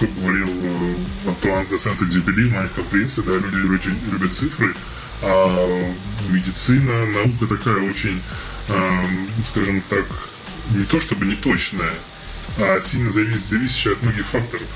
Как 0.00 0.12
говорил 0.20 0.48
э, 0.48 1.28
Антуан 1.28 1.66
де 1.70 1.78
Сент-Экзюпери 1.78 2.48
в 2.48 2.52
«Маленьком 2.52 2.84
принце», 2.86 3.22
да, 3.22 3.32
люди 3.32 3.72
очень 3.72 3.96
любят 4.10 4.32
цифры, 4.32 4.74
а 5.22 5.92
медицина, 6.28 7.06
наука 7.06 7.46
такая 7.46 7.88
очень, 7.88 8.20
э, 8.68 9.04
скажем 9.44 9.80
так, 9.88 10.04
не 10.74 10.82
то 10.82 10.98
чтобы 10.98 11.26
не 11.26 11.36
точная, 11.36 11.90
а 11.90 12.11
сильно 12.80 13.10
завис, 13.10 13.40
зависящая 13.48 13.94
от 13.94 14.02
многих 14.02 14.26
факторов. 14.26 14.66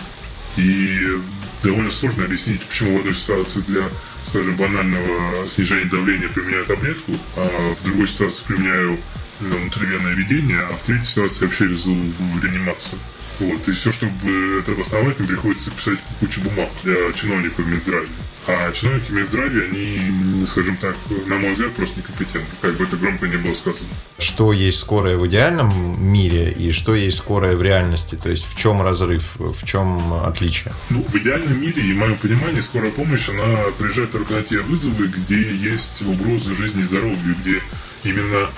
И 0.56 1.18
довольно 1.62 1.90
сложно 1.90 2.25
объяснить, 2.25 2.62
почему 2.62 2.97
в 2.97 2.99
одной 3.00 3.14
ситуации 3.14 3.61
для, 3.66 3.88
скажем, 4.25 4.56
банального 4.56 5.49
снижения 5.49 5.85
давления 5.85 6.28
применяю 6.28 6.64
таблетку, 6.64 7.12
а 7.37 7.75
в 7.75 7.85
другой 7.85 8.06
ситуации 8.06 8.45
применяю 8.47 8.99
ну, 9.40 9.56
внутривенное 9.56 10.14
ведение, 10.14 10.61
а 10.61 10.73
в 10.76 10.83
третьей 10.83 11.06
ситуации 11.06 11.45
вообще 11.45 11.66
везу 11.66 11.95
в 11.95 12.45
реанимацию. 12.45 12.99
Вот. 13.38 13.68
И 13.68 13.73
все, 13.73 13.92
чтобы 13.92 14.61
это 14.61 14.73
обосновать, 14.73 15.18
мне 15.18 15.28
приходится 15.28 15.71
писать 15.71 15.99
кучу 16.21 16.40
бумаг 16.40 16.71
для 16.85 17.12
чиновников 17.12 17.66
Минздравия. 17.66 18.09
А 18.49 18.73
чиновники 18.73 19.11
Минздравия, 19.11 19.65
они, 19.65 20.47
скажем 20.47 20.76
так, 20.76 20.95
на 21.26 21.37
мой 21.37 21.53
взгляд, 21.53 21.73
просто 21.73 21.99
некомпетентны, 21.99 22.55
как 22.61 22.76
бы 22.76 22.85
это 22.85 22.97
громко 22.97 23.26
не 23.26 23.37
было 23.37 23.55
сказано. 23.55 23.88
Что 24.19 24.53
есть 24.53 24.79
скорая 24.79 25.17
в 25.17 25.26
идеальном 25.26 25.97
мире 25.99 26.53
и 26.53 26.71
что 26.71 26.95
есть 26.95 27.19
скорая 27.19 27.57
в 27.57 27.62
реальности? 27.62 28.15
То 28.15 28.31
есть 28.31 28.47
в 28.47 28.57
чем 28.57 28.83
разрыв, 28.83 29.25
в 29.37 29.67
чем 29.67 30.12
отличие? 30.25 30.73
Ну, 30.91 31.03
в 31.03 31.17
идеальном 31.17 31.61
мире, 31.61 31.83
и 31.83 31.93
в 31.93 31.97
моем 31.97 32.17
понимании, 32.17 32.61
скорая 32.61 32.93
помощь, 32.93 33.29
она 33.29 33.59
приезжает 33.79 34.12
только 34.12 34.35
на 34.35 34.43
те 34.43 34.61
вызовы, 34.61 35.09
где 35.09 35.55
есть 35.57 36.03
угрозы 36.03 36.55
жизни 36.55 36.83
и 36.83 36.85
здоровью, 36.85 37.37
где 37.41 37.61
именно 38.05 38.49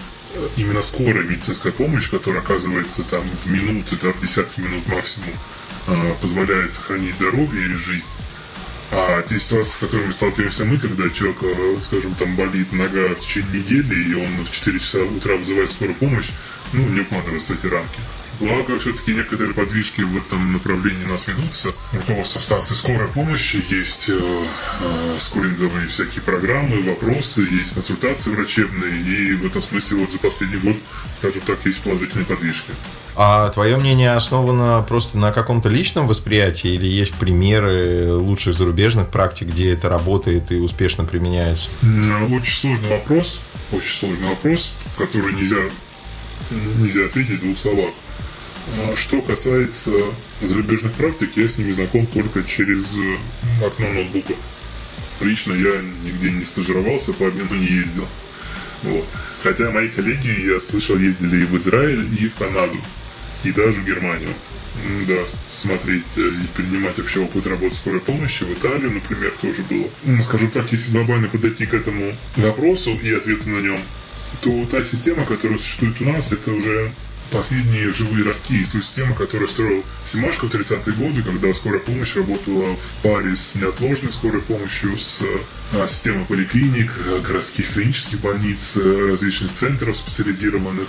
именно 0.56 0.82
скорая 0.82 1.24
медицинская 1.24 1.72
помощь, 1.72 2.10
которая 2.10 2.42
оказывается 2.42 3.02
там 3.02 3.22
в 3.22 3.50
минуты, 3.50 3.96
да, 4.00 4.12
в 4.12 4.20
десятки 4.20 4.60
минут 4.60 4.86
максимум, 4.86 5.30
а, 5.86 6.14
позволяет 6.20 6.72
сохранить 6.72 7.14
здоровье 7.14 7.64
и 7.64 7.74
жизнь. 7.74 8.04
А 8.90 9.22
те 9.22 9.38
ситуации, 9.38 9.72
с 9.72 9.76
которыми 9.76 10.12
сталкиваемся 10.12 10.64
мы, 10.64 10.78
когда 10.78 11.10
человек, 11.10 11.42
э, 11.42 11.76
скажем, 11.82 12.14
там 12.14 12.34
болит 12.36 12.72
нога 12.72 13.08
в 13.08 13.20
течение 13.20 13.60
недели, 13.60 14.10
и 14.10 14.14
он 14.14 14.44
в 14.44 14.50
4 14.50 14.78
часа 14.78 15.02
утра 15.02 15.36
вызывает 15.36 15.70
скорую 15.70 15.94
помощь, 15.96 16.30
ну, 16.72 16.86
не 16.88 17.00
укладывается 17.00 17.54
эти 17.54 17.66
рамки. 17.66 18.00
Благо, 18.40 18.78
все-таки 18.78 19.14
некоторые 19.14 19.52
подвижки 19.52 20.02
в 20.02 20.16
этом 20.16 20.52
направлении 20.52 21.04
у 21.04 21.08
нас 21.08 21.26
ведутся. 21.26 21.72
Руководство 21.92 22.40
станции 22.40 22.74
скорой 22.74 23.08
помощи, 23.08 23.62
есть 23.68 24.08
э, 24.10 24.46
э, 24.80 25.16
скоринговые 25.18 25.88
всякие 25.88 26.22
программы, 26.22 26.80
вопросы, 26.82 27.42
есть 27.42 27.74
консультации 27.74 28.30
врачебные, 28.30 29.02
и 29.02 29.32
в 29.32 29.44
этом 29.44 29.60
смысле 29.60 29.98
вот 29.98 30.12
за 30.12 30.18
последний 30.18 30.58
год, 30.58 30.76
скажем 31.18 31.40
так, 31.42 31.66
есть 31.66 31.82
положительные 31.82 32.26
подвижки. 32.26 32.72
А 33.20 33.50
твое 33.50 33.76
мнение 33.76 34.12
основано 34.12 34.80
просто 34.86 35.18
на 35.18 35.32
каком-то 35.32 35.68
личном 35.68 36.06
восприятии 36.06 36.70
или 36.70 36.86
есть 36.86 37.14
примеры 37.14 38.12
лучших 38.12 38.54
зарубежных 38.54 39.08
практик, 39.08 39.48
где 39.48 39.72
это 39.72 39.88
работает 39.88 40.52
и 40.52 40.58
успешно 40.58 41.04
применяется? 41.04 41.68
Очень 42.30 42.52
сложный 42.52 42.90
вопрос, 42.90 43.40
очень 43.72 43.90
сложный 43.90 44.28
вопрос, 44.28 44.72
который 44.96 45.32
нельзя, 45.32 45.56
нельзя 46.78 47.06
ответить 47.06 47.40
двух 47.40 47.58
словах. 47.58 47.90
А 48.86 48.94
что 48.94 49.20
касается 49.20 49.90
зарубежных 50.40 50.92
практик, 50.92 51.30
я 51.34 51.48
с 51.48 51.58
ними 51.58 51.72
знаком 51.72 52.06
только 52.06 52.44
через 52.44 52.84
э, 52.94 53.66
окно 53.66 53.88
ноутбука. 53.94 54.34
Лично 55.22 55.54
я 55.54 55.72
нигде 56.04 56.30
не 56.30 56.44
стажировался, 56.44 57.12
по 57.14 57.26
обмену 57.26 57.56
не 57.56 57.66
ездил. 57.66 58.06
Вот. 58.84 59.04
Хотя 59.42 59.72
мои 59.72 59.88
коллеги, 59.88 60.52
я 60.52 60.60
слышал, 60.60 60.96
ездили 60.96 61.42
и 61.42 61.46
в 61.46 61.60
Израиль, 61.60 62.06
и 62.16 62.28
в 62.28 62.36
Канаду, 62.36 62.76
и 63.44 63.52
даже 63.52 63.80
в 63.80 63.86
Германию. 63.86 64.30
Да, 65.08 65.24
смотреть 65.46 66.04
э, 66.16 66.20
и 66.20 66.46
принимать 66.56 66.98
вообще 66.98 67.20
опыт 67.20 67.46
работы 67.46 67.74
скорой 67.74 68.00
помощи 68.00 68.44
в 68.44 68.52
Италию, 68.52 68.92
например, 68.92 69.32
тоже 69.40 69.62
было. 69.62 69.88
Скажем 70.22 70.50
так, 70.50 70.70
если 70.70 70.92
глобально 70.92 71.28
подойти 71.28 71.66
к 71.66 71.74
этому 71.74 72.14
вопросу 72.36 72.96
и 73.02 73.12
ответу 73.12 73.48
на 73.48 73.60
нем, 73.60 73.80
то 74.40 74.66
та 74.66 74.84
система, 74.84 75.24
которая 75.24 75.58
существует 75.58 76.00
у 76.00 76.04
нас, 76.04 76.32
это 76.32 76.52
уже 76.52 76.92
последние 77.30 77.92
живые 77.92 78.24
ростки 78.24 78.60
из 78.60 78.70
той 78.70 78.82
системы, 78.82 79.14
которую 79.14 79.48
строил 79.48 79.84
Симашко 80.06 80.46
в 80.46 80.54
30-е 80.54 80.94
годы, 80.94 81.22
когда 81.22 81.52
скорая 81.52 81.80
помощь 81.80 82.16
работала 82.16 82.76
в 82.76 82.96
паре 83.02 83.36
с 83.36 83.54
неотложной 83.54 84.12
скорой 84.12 84.40
помощью, 84.42 84.96
с 84.96 85.22
а, 85.72 85.86
системой 85.86 86.24
поликлиник, 86.24 86.92
городских 87.26 87.72
клинических 87.72 88.20
больниц, 88.20 88.76
различных 88.76 89.52
центров 89.52 89.96
специализированных. 89.96 90.88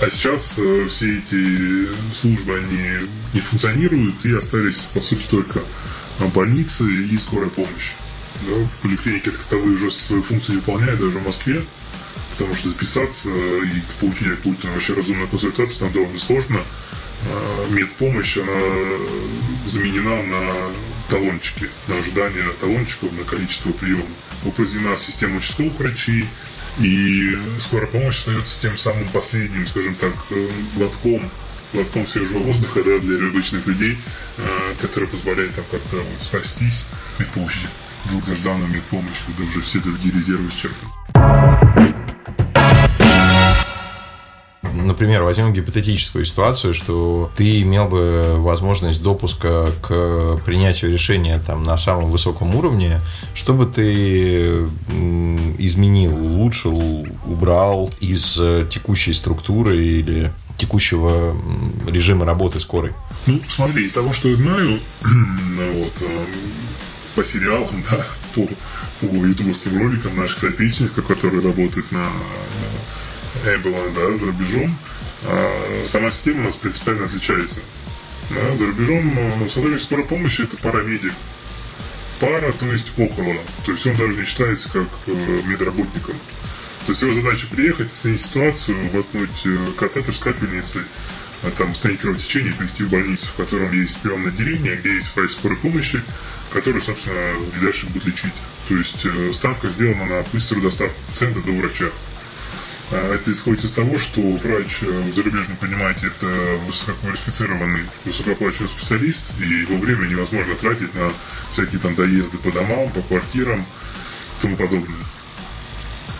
А 0.00 0.10
сейчас 0.10 0.58
э, 0.58 0.86
все 0.88 1.18
эти 1.18 1.88
службы, 2.12 2.58
они 2.58 3.08
не 3.32 3.40
функционируют 3.40 4.24
и 4.24 4.34
остались, 4.34 4.88
по 4.92 5.00
сути, 5.00 5.26
только 5.28 5.60
больницы 6.34 6.84
и 6.84 7.16
скорая 7.18 7.48
помощь. 7.50 7.92
Да, 8.42 8.68
поликлиники 8.82 9.30
как 9.30 9.38
таковые 9.38 9.76
уже 9.76 9.90
свою 9.90 10.22
функцию 10.22 10.56
выполняют 10.56 11.00
даже 11.00 11.18
в 11.18 11.26
Москве 11.26 11.64
потому 12.34 12.54
что 12.54 12.68
записаться 12.68 13.30
и 13.30 14.00
получить 14.00 14.28
какую-то 14.28 14.68
вообще 14.68 14.94
разумную 14.94 15.28
консультацию 15.28 15.78
там 15.78 15.92
довольно 15.92 16.18
сложно. 16.18 16.60
А, 17.30 17.70
медпомощь, 17.70 18.36
она 18.38 18.60
заменена 19.66 20.22
на 20.22 20.52
талончики, 21.08 21.68
на 21.88 21.96
ожидание 21.98 22.44
талончиков, 22.60 23.12
на 23.12 23.24
количество 23.24 23.72
приемов. 23.72 24.08
Упразднена 24.44 24.96
система 24.96 25.38
участковых 25.38 25.78
врачей, 25.78 26.26
и 26.78 27.36
скорая 27.58 27.86
помощь 27.86 28.18
остается 28.18 28.60
тем 28.60 28.76
самым 28.76 29.06
последним, 29.08 29.66
скажем 29.66 29.94
так, 29.94 30.12
э, 30.30 30.48
глотком, 30.76 31.30
глотком 31.72 32.06
свежего 32.06 32.38
воздуха 32.38 32.82
да, 32.84 32.98
для 32.98 33.28
обычных 33.28 33.66
людей, 33.66 33.96
а, 34.38 34.74
который 34.80 35.08
позволяет 35.08 35.54
там 35.54 35.64
как-то 35.70 35.96
вот, 35.96 36.20
спастись 36.20 36.86
при 37.18 37.24
помощи 37.26 37.68
долгожданной 38.10 38.68
медпомощи, 38.68 39.22
когда 39.26 39.44
уже 39.44 39.60
все 39.60 39.80
другие 39.80 40.14
резервы 40.14 40.48
исчерпаны. 40.48 41.03
Например, 44.84 45.22
возьмем 45.22 45.52
гипотетическую 45.52 46.24
ситуацию, 46.24 46.74
что 46.74 47.30
ты 47.36 47.62
имел 47.62 47.86
бы 47.86 48.22
возможность 48.36 49.02
допуска 49.02 49.66
к 49.82 50.38
принятию 50.44 50.92
решения 50.92 51.42
там, 51.44 51.62
на 51.62 51.76
самом 51.76 52.10
высоком 52.10 52.54
уровне, 52.54 53.00
что 53.34 53.54
бы 53.54 53.66
ты 53.66 54.66
изменил, 55.58 56.16
улучшил, 56.16 57.06
убрал 57.26 57.90
из 58.00 58.36
э, 58.38 58.66
текущей 58.70 59.12
структуры 59.12 59.76
или 59.76 60.32
текущего 60.56 61.36
режима 61.86 62.24
работы 62.24 62.60
скорой? 62.60 62.92
Ну, 63.26 63.40
смотри, 63.48 63.84
из 63.84 63.92
того, 63.92 64.12
что 64.12 64.28
я 64.28 64.36
знаю, 64.36 64.80
вот, 65.02 66.02
э, 66.02 66.24
по 67.14 67.24
сериалам, 67.24 67.82
да, 67.90 68.04
по, 68.34 68.48
по 69.00 69.06
ютубовским 69.06 69.78
роликам 69.78 70.16
наших 70.16 70.38
соотечественников, 70.38 71.06
которые 71.06 71.42
работают 71.42 71.90
на 71.92 72.06
Ambulance, 73.44 73.94
да, 73.94 74.16
за 74.16 74.26
рубежом, 74.26 74.76
а, 75.24 75.82
сама 75.86 76.10
система 76.10 76.42
у 76.42 76.44
нас 76.44 76.56
принципиально 76.56 77.06
отличается. 77.06 77.60
Да, 78.30 78.56
за 78.56 78.66
рубежом 78.66 79.14
ну, 79.38 79.48
сотрудник 79.48 79.80
скорой 79.80 80.04
помощи 80.04 80.42
это 80.42 80.56
парамедик. 80.56 81.12
Пара, 82.20 82.52
то 82.52 82.66
есть 82.72 82.92
около. 82.96 83.36
То 83.66 83.72
есть 83.72 83.86
он 83.86 83.96
даже 83.96 84.18
не 84.18 84.24
считается 84.24 84.70
как 84.70 84.88
э, 85.06 85.40
медработником. 85.46 86.14
То 86.86 86.92
есть 86.92 87.02
его 87.02 87.12
задача 87.12 87.46
приехать, 87.48 87.88
оценить 87.88 88.20
ситуацию, 88.20 88.90
воткнуть 88.90 89.46
э, 89.46 89.58
катетер 89.76 90.14
с 90.14 90.18
капельницей, 90.18 90.82
а 91.42 91.50
там 91.50 91.72
установить 91.72 92.00
кровотечение 92.00 92.52
и 92.52 92.56
привести 92.56 92.84
в 92.84 92.90
больницу, 92.90 93.28
в 93.28 93.34
котором 93.34 93.72
есть 93.72 93.98
приемное 93.98 94.30
отделение, 94.30 94.76
где 94.76 94.94
есть 94.94 95.14
врач 95.14 95.32
скорой 95.32 95.58
помощи, 95.58 96.02
который, 96.52 96.80
собственно, 96.80 97.34
дальше 97.60 97.86
будет 97.86 98.06
лечить. 98.06 98.34
То 98.68 98.76
есть 98.76 99.04
э, 99.04 99.32
ставка 99.32 99.68
сделана 99.68 100.06
на 100.06 100.24
быструю 100.32 100.62
доставку 100.62 100.98
пациента 101.08 101.40
до 101.40 101.52
врача. 101.52 101.86
А, 102.90 103.14
это 103.14 103.32
исходит 103.32 103.64
из 103.64 103.72
того, 103.72 103.98
что 103.98 104.20
врач 104.20 104.82
э, 104.82 104.86
в 104.86 105.14
зарубежном 105.14 105.56
понимаете, 105.56 106.08
это 106.08 106.26
высококвалифицированный, 106.66 107.84
высокооплачиваемый 108.04 108.68
специалист, 108.68 109.32
и 109.40 109.44
его 109.44 109.78
время 109.78 110.06
невозможно 110.06 110.54
тратить 110.54 110.94
на 110.94 111.10
всякие 111.52 111.80
там 111.80 111.94
доезды 111.94 112.38
по 112.38 112.52
домам, 112.52 112.90
по 112.90 113.00
квартирам 113.02 113.60
и 113.60 114.42
тому 114.42 114.56
подобное. 114.56 115.00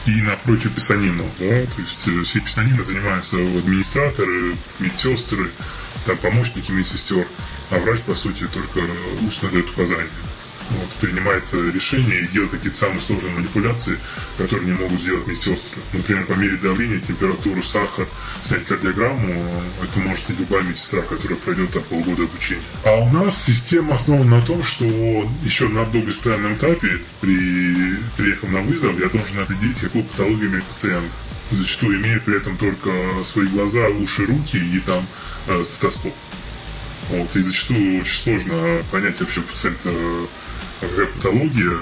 И 0.07 0.21
на 0.21 0.37
прочую 0.37 0.73
писанину, 0.73 1.25
да, 1.39 1.63
то 1.65 1.81
есть 1.81 2.09
э, 2.09 2.23
все 2.23 2.41
писанины 2.41 2.83
занимаются 2.83 3.37
администраторы, 3.37 4.55
медсестры, 4.79 5.51
там 6.07 6.17
помощники 6.19 6.71
медсестер, 6.71 7.27
а 7.71 7.79
врач, 7.79 8.01
по 8.01 8.15
сути, 8.15 8.47
только 8.47 8.81
устно 9.23 9.51
дает 9.51 9.69
указания 9.71 10.09
вот, 10.71 10.89
принимает 11.01 11.45
э, 11.53 11.71
решения 11.71 12.21
и 12.21 12.29
делает 12.29 12.53
какие-то 12.53 12.77
самые 12.77 13.01
сложные 13.01 13.35
манипуляции, 13.35 13.99
которые 14.39 14.67
не 14.67 14.73
могут 14.73 15.01
сделать 15.01 15.27
медсестры. 15.27 15.81
Например, 15.93 16.25
померить 16.27 16.61
давление, 16.61 17.01
температуру, 17.01 17.63
сахар, 17.63 18.07
снять 18.43 18.65
кардиограмму, 18.65 19.63
это 19.83 20.01
может 20.01 20.31
и 20.31 20.35
любая 20.35 20.63
медсестра, 20.63 21.03
которая 21.03 21.39
пройдет 21.39 21.71
там 21.71 21.83
полгода 21.85 22.25
обучения. 22.25 22.63
А 22.85 22.97
у 22.97 23.11
нас 23.11 23.43
система 23.43 23.95
основана 23.95 24.37
на 24.37 24.43
том, 24.43 24.63
что 24.63 24.85
еще 25.45 25.69
на 25.69 25.85
догоспитальном 25.87 26.55
этапе, 26.55 26.99
при, 27.21 27.97
приехав 28.17 28.51
на 28.51 28.61
вызов, 28.61 28.99
я 28.99 29.09
должен 29.09 29.41
определить, 29.41 29.81
какую 29.81 30.05
патологию 30.05 30.51
имеет 30.51 30.65
пациент 30.65 31.11
зачастую 31.51 32.01
имея 32.01 32.21
при 32.21 32.37
этом 32.37 32.57
только 32.57 32.91
свои 33.23 33.47
глаза, 33.47 33.87
уши, 33.89 34.27
руки 34.27 34.57
и 34.57 34.81
там 34.81 35.07
э, 35.47 35.63
стетоскоп. 35.65 36.15
Вот, 37.11 37.37
и 37.37 37.43
зачастую 37.43 38.01
очень 38.01 38.15
сложно 38.15 38.83
понять 38.91 39.21
вообще 39.21 39.43
пациента 39.43 39.91
какая 40.81 41.07
патология, 41.07 41.79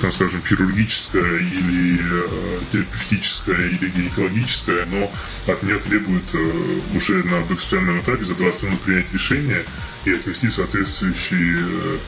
там, 0.00 0.12
скажем, 0.12 0.42
хирургическая 0.42 1.38
или 1.38 2.00
э, 2.00 2.60
терапевтическая 2.70 3.68
или 3.68 3.88
гинекологическая, 3.88 4.86
но 4.86 5.10
от 5.46 5.62
меня 5.62 5.78
требует 5.78 6.34
э, 6.34 6.80
уже 6.94 7.22
на 7.24 7.44
докспитальном 7.46 8.00
этапе 8.00 8.24
за 8.24 8.34
20 8.34 8.62
минут 8.64 8.80
принять 8.80 9.12
решение 9.12 9.64
и 10.04 10.12
отвести 10.12 10.50
соответствующий 10.50 11.56
э, 11.56 11.98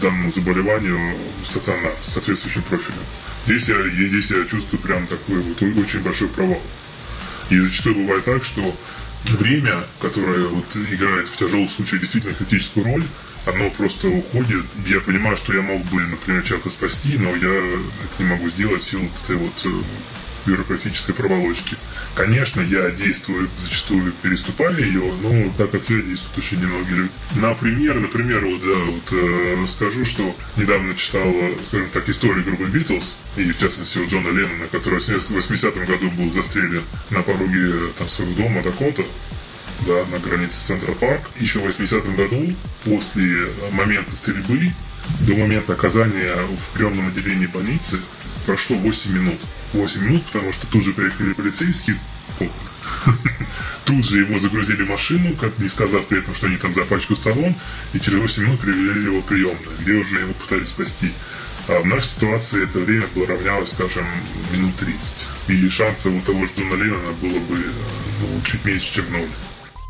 данному 0.00 0.32
заболеванию 0.32 1.16
стационар, 1.44 1.92
соответствующим 2.02 2.62
профилем. 2.62 2.98
Здесь 3.46 3.68
я, 3.68 3.88
здесь 3.88 4.30
я 4.30 4.44
чувствую 4.46 4.80
прям 4.80 5.06
такой 5.06 5.40
вот 5.40 5.62
очень 5.62 6.00
большой 6.00 6.28
провал. 6.28 6.62
И 7.50 7.58
зачастую 7.58 7.96
бывает 7.96 8.24
так, 8.24 8.44
что 8.44 8.76
время, 9.24 9.84
которое 10.00 10.46
вот 10.46 10.66
играет 10.76 11.28
в 11.28 11.36
тяжелых 11.36 11.70
случаях 11.70 12.02
действительно 12.02 12.34
критическую 12.34 12.84
роль, 12.86 13.04
оно 13.46 13.70
просто 13.70 14.08
уходит. 14.08 14.66
Я 14.86 15.00
понимаю, 15.00 15.36
что 15.36 15.54
я 15.54 15.62
мог 15.62 15.82
бы, 15.86 16.00
например, 16.00 16.42
человека 16.42 16.70
спасти, 16.70 17.18
но 17.18 17.30
я 17.30 17.54
это 17.54 18.22
не 18.22 18.24
могу 18.24 18.48
сделать 18.48 18.82
в 18.82 18.88
силу 18.88 19.08
этой 19.24 19.36
вот 19.36 19.66
э, 19.66 19.70
бюрократической 20.48 21.12
проволочки. 21.12 21.76
Конечно, 22.14 22.60
я 22.60 22.90
действую, 22.90 23.48
зачастую 23.58 24.12
переступая 24.22 24.76
ее, 24.78 25.12
но 25.22 25.52
так 25.56 25.70
как 25.70 25.88
я 25.90 26.00
действуют 26.00 26.38
очень 26.38 26.60
немногие 26.60 26.96
люди. 26.96 27.10
Например, 27.36 28.00
например, 28.00 28.44
вот, 28.44 28.62
да, 28.62 28.76
вот 28.76 29.12
э, 29.12 29.66
скажу, 29.66 30.04
что 30.04 30.34
недавно 30.56 30.94
читал, 30.94 31.32
скажем 31.62 31.88
так, 31.90 32.08
историю 32.08 32.44
группы 32.44 32.64
Битлз, 32.64 33.18
и 33.36 33.52
в 33.52 33.58
частности 33.58 33.98
вот 33.98 34.08
Джона 34.08 34.28
Леннона, 34.28 34.66
который 34.72 34.98
в 34.98 35.08
80-м 35.08 35.84
году 35.84 36.10
был 36.10 36.32
застрелен 36.32 36.82
на 37.10 37.22
пороге 37.22 37.90
там, 37.96 38.08
своего 38.08 38.34
дома 38.34 38.62
Дакота, 38.62 39.04
да, 39.86 40.04
на 40.06 40.18
границе 40.18 40.66
Центра 40.66 40.92
Парк. 40.92 41.22
Еще 41.38 41.58
в 41.58 41.66
80-м 41.66 42.16
году, 42.16 42.54
после 42.84 43.48
момента 43.72 44.14
стрельбы, 44.14 44.72
до 45.20 45.34
момента 45.34 45.72
оказания 45.72 46.34
в 46.34 46.74
приемном 46.74 47.08
отделении 47.08 47.46
больницы, 47.46 48.00
прошло 48.46 48.76
8 48.76 49.12
минут. 49.12 49.40
8 49.72 50.02
минут, 50.02 50.24
потому 50.24 50.52
что 50.52 50.66
тут 50.66 50.82
же 50.82 50.92
приехали 50.92 51.32
полицейские, 51.32 51.98
тут 53.84 54.04
же 54.04 54.20
его 54.20 54.38
загрузили 54.38 54.82
в 54.82 54.88
машину, 54.88 55.34
как 55.34 55.58
не 55.58 55.68
сказав 55.68 56.06
при 56.06 56.18
этом, 56.20 56.34
что 56.34 56.46
они 56.46 56.56
там 56.56 56.74
запачкают 56.74 57.20
салон, 57.20 57.54
и 57.92 58.00
через 58.00 58.20
8 58.20 58.42
минут 58.44 58.60
привели 58.60 59.02
его 59.02 59.20
в 59.20 59.24
приемную, 59.24 59.58
где 59.80 59.92
уже 59.92 60.20
его 60.20 60.32
пытались 60.34 60.68
спасти. 60.68 61.12
А 61.68 61.80
в 61.80 61.86
нашей 61.86 62.08
ситуации 62.08 62.64
это 62.64 62.78
время 62.78 63.04
было 63.14 63.26
равнялось, 63.26 63.70
скажем, 63.70 64.06
минут 64.52 64.74
30. 64.76 65.26
И 65.48 65.68
шансов 65.68 66.14
у 66.14 66.20
того 66.20 66.46
же 66.46 66.52
Джона 66.56 66.82
Леннона 66.82 67.12
было 67.20 67.38
бы 67.40 67.56
ну, 68.20 68.40
чуть 68.42 68.64
меньше, 68.64 68.94
чем 68.94 69.12
ноль. 69.12 69.28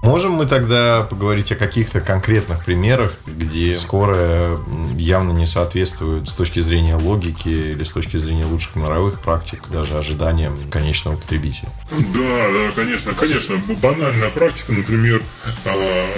Можем 0.09 0.33
мы 0.33 0.47
тогда 0.47 1.03
поговорить 1.03 1.53
о 1.53 1.55
каких-то 1.55 2.01
конкретных 2.01 2.65
примерах, 2.65 3.13
где 3.27 3.77
скорая 3.77 4.57
явно 4.97 5.33
не 5.33 5.45
соответствует 5.45 6.31
с 6.31 6.33
точки 6.33 6.61
зрения 6.61 6.97
логики 6.97 7.49
или 7.49 7.85
с 7.85 7.91
точки 7.91 8.17
зрения 8.17 8.47
лучших 8.47 8.75
мировых 8.77 9.21
практик, 9.21 9.69
даже 9.69 9.99
ожиданиям 9.99 10.57
конечного 10.71 11.17
потребителя? 11.17 11.69
Да, 11.91 12.49
да, 12.49 12.71
конечно, 12.75 13.13
конечно. 13.13 13.61
Банальная 13.83 14.31
практика, 14.31 14.73
например, 14.73 15.23
а, 15.67 16.09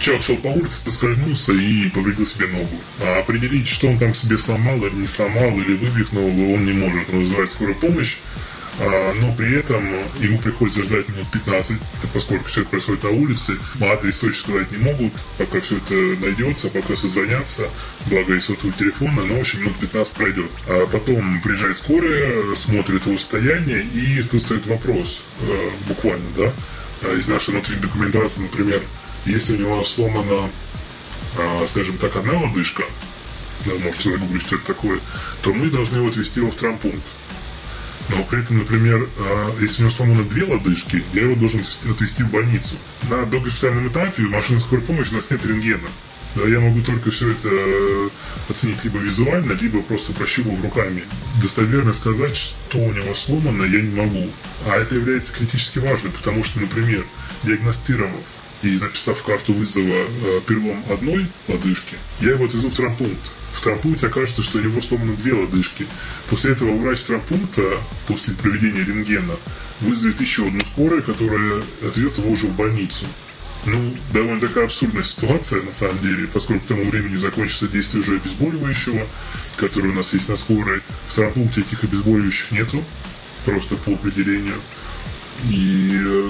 человек 0.00 0.22
шел 0.22 0.36
по 0.36 0.48
улице, 0.48 0.84
поскользнулся 0.84 1.54
и 1.54 1.88
повредил 1.88 2.26
себе 2.26 2.48
ногу. 2.48 2.76
А 3.02 3.20
определить, 3.20 3.68
что 3.68 3.86
он 3.86 3.96
там 3.96 4.12
себе 4.12 4.36
сломал 4.36 4.76
или 4.76 4.96
не 4.96 5.06
сломал, 5.06 5.48
или 5.48 5.74
вывихнул, 5.76 6.26
он 6.26 6.66
не 6.66 6.74
может. 6.74 7.08
Он 7.10 7.20
вызывает 7.20 7.50
скорую 7.50 7.76
помощь, 7.76 8.18
но 8.78 9.32
при 9.36 9.56
этом 9.56 9.84
ему 10.18 10.38
приходится 10.38 10.82
ждать 10.82 11.08
минут 11.08 11.26
15, 11.32 11.78
поскольку 12.12 12.44
все 12.46 12.62
это 12.62 12.70
происходит 12.70 13.04
на 13.04 13.10
улице. 13.10 13.58
Адрес 13.80 14.18
точно 14.18 14.40
сказать 14.40 14.70
не 14.72 14.78
могут, 14.78 15.12
пока 15.38 15.60
все 15.60 15.76
это 15.76 15.94
найдется, 15.94 16.68
пока 16.68 16.96
созвонятся, 16.96 17.68
благо 18.06 18.34
есть 18.34 18.46
сотовый 18.46 18.72
телефон, 18.72 19.14
но, 19.14 19.36
в 19.36 19.40
общем, 19.40 19.60
минут 19.60 19.76
15 19.78 20.12
пройдет. 20.14 20.50
А 20.66 20.86
потом 20.86 21.40
приезжает 21.40 21.78
скорая, 21.78 22.54
смотрит 22.54 23.06
его 23.06 23.16
состояние, 23.16 23.84
и 23.84 24.20
тут 24.22 24.42
стоит 24.42 24.66
вопрос, 24.66 25.22
э, 25.40 25.70
буквально, 25.88 26.26
да, 26.36 26.52
а 27.02 27.16
из 27.16 27.28
нашей 27.28 27.50
внутренней 27.50 27.80
документации, 27.80 28.42
например, 28.42 28.80
если 29.26 29.56
у 29.56 29.58
него 29.60 29.82
сломана, 29.84 30.50
скажем 31.66 31.96
так, 31.98 32.14
одна 32.16 32.40
лодыжка, 32.40 32.84
да, 33.64 33.72
можете 33.82 34.10
загуглить, 34.10 34.42
что 34.42 34.56
это 34.56 34.66
такое, 34.66 35.00
то 35.42 35.52
мы 35.52 35.70
должны 35.70 35.96
его 35.96 36.08
отвезти 36.08 36.40
его 36.40 36.50
в 36.50 36.54
травмпункт. 36.54 37.02
Но 38.08 38.22
при 38.24 38.42
этом, 38.42 38.58
например, 38.58 39.08
а, 39.18 39.56
если 39.60 39.82
у 39.82 39.86
него 39.86 39.96
сломаны 39.96 40.24
две 40.24 40.44
лодыжки, 40.44 41.02
я 41.14 41.22
его 41.22 41.34
должен 41.36 41.60
отвезти 41.90 42.22
в 42.22 42.30
больницу. 42.30 42.76
На 43.08 43.24
догоспитальном 43.24 43.88
этапе 43.88 44.24
в 44.24 44.30
машине 44.30 44.60
скорой 44.60 44.82
помощи 44.82 45.12
у 45.12 45.14
нас 45.14 45.30
нет 45.30 45.44
рентгена. 45.46 45.88
Я 46.36 46.58
могу 46.58 46.80
только 46.80 47.12
все 47.12 47.30
это 47.30 47.48
э, 47.48 48.08
оценить 48.48 48.82
либо 48.82 48.98
визуально, 48.98 49.52
либо 49.52 49.80
просто 49.82 50.12
прощупав 50.12 50.60
руками. 50.62 51.04
Достоверно 51.40 51.92
сказать, 51.92 52.36
что 52.36 52.78
у 52.78 52.92
него 52.92 53.14
сломано, 53.14 53.62
я 53.64 53.80
не 53.80 53.94
могу. 53.94 54.28
А 54.66 54.76
это 54.76 54.96
является 54.96 55.32
критически 55.32 55.78
важным, 55.78 56.10
потому 56.10 56.42
что, 56.42 56.60
например, 56.60 57.04
диагностировав 57.44 58.10
и 58.62 58.76
записав 58.76 59.22
карту 59.22 59.52
вызова 59.52 59.86
э, 59.86 60.40
перелом 60.46 60.82
одной 60.90 61.28
лодыжки, 61.46 61.96
я 62.20 62.30
его 62.30 62.46
отвезу 62.46 62.68
в 62.68 62.74
травмпункт 62.74 63.30
в 63.54 63.60
травмпункте 63.60 64.08
окажется, 64.08 64.42
что 64.42 64.58
у 64.58 64.62
него 64.62 64.82
сломаны 64.82 65.16
две 65.16 65.32
лодыжки. 65.32 65.86
После 66.28 66.52
этого 66.52 66.76
врач 66.76 67.02
травмпункта, 67.02 67.62
после 68.08 68.34
проведения 68.34 68.84
рентгена, 68.84 69.36
вызовет 69.80 70.20
еще 70.20 70.46
одну 70.46 70.60
скорую, 70.60 71.02
которая 71.02 71.62
отведет 71.86 72.18
его 72.18 72.30
уже 72.30 72.46
в 72.46 72.56
больницу. 72.56 73.06
Ну, 73.66 73.96
довольно 74.12 74.40
такая 74.40 74.64
абсурдная 74.64 75.04
ситуация, 75.04 75.62
на 75.62 75.72
самом 75.72 75.98
деле, 76.00 76.26
поскольку 76.26 76.64
к 76.64 76.68
тому 76.68 76.84
времени 76.84 77.16
закончится 77.16 77.68
действие 77.68 78.02
уже 78.02 78.16
обезболивающего, 78.16 79.06
которое 79.56 79.88
у 79.90 79.94
нас 79.94 80.12
есть 80.12 80.28
на 80.28 80.36
скорой. 80.36 80.82
В 81.08 81.14
травмпункте 81.14 81.60
этих 81.60 81.84
обезболивающих 81.84 82.50
нету, 82.50 82.84
просто 83.44 83.76
по 83.76 83.92
определению. 83.92 84.56
И, 85.48 85.92
э, 85.94 86.28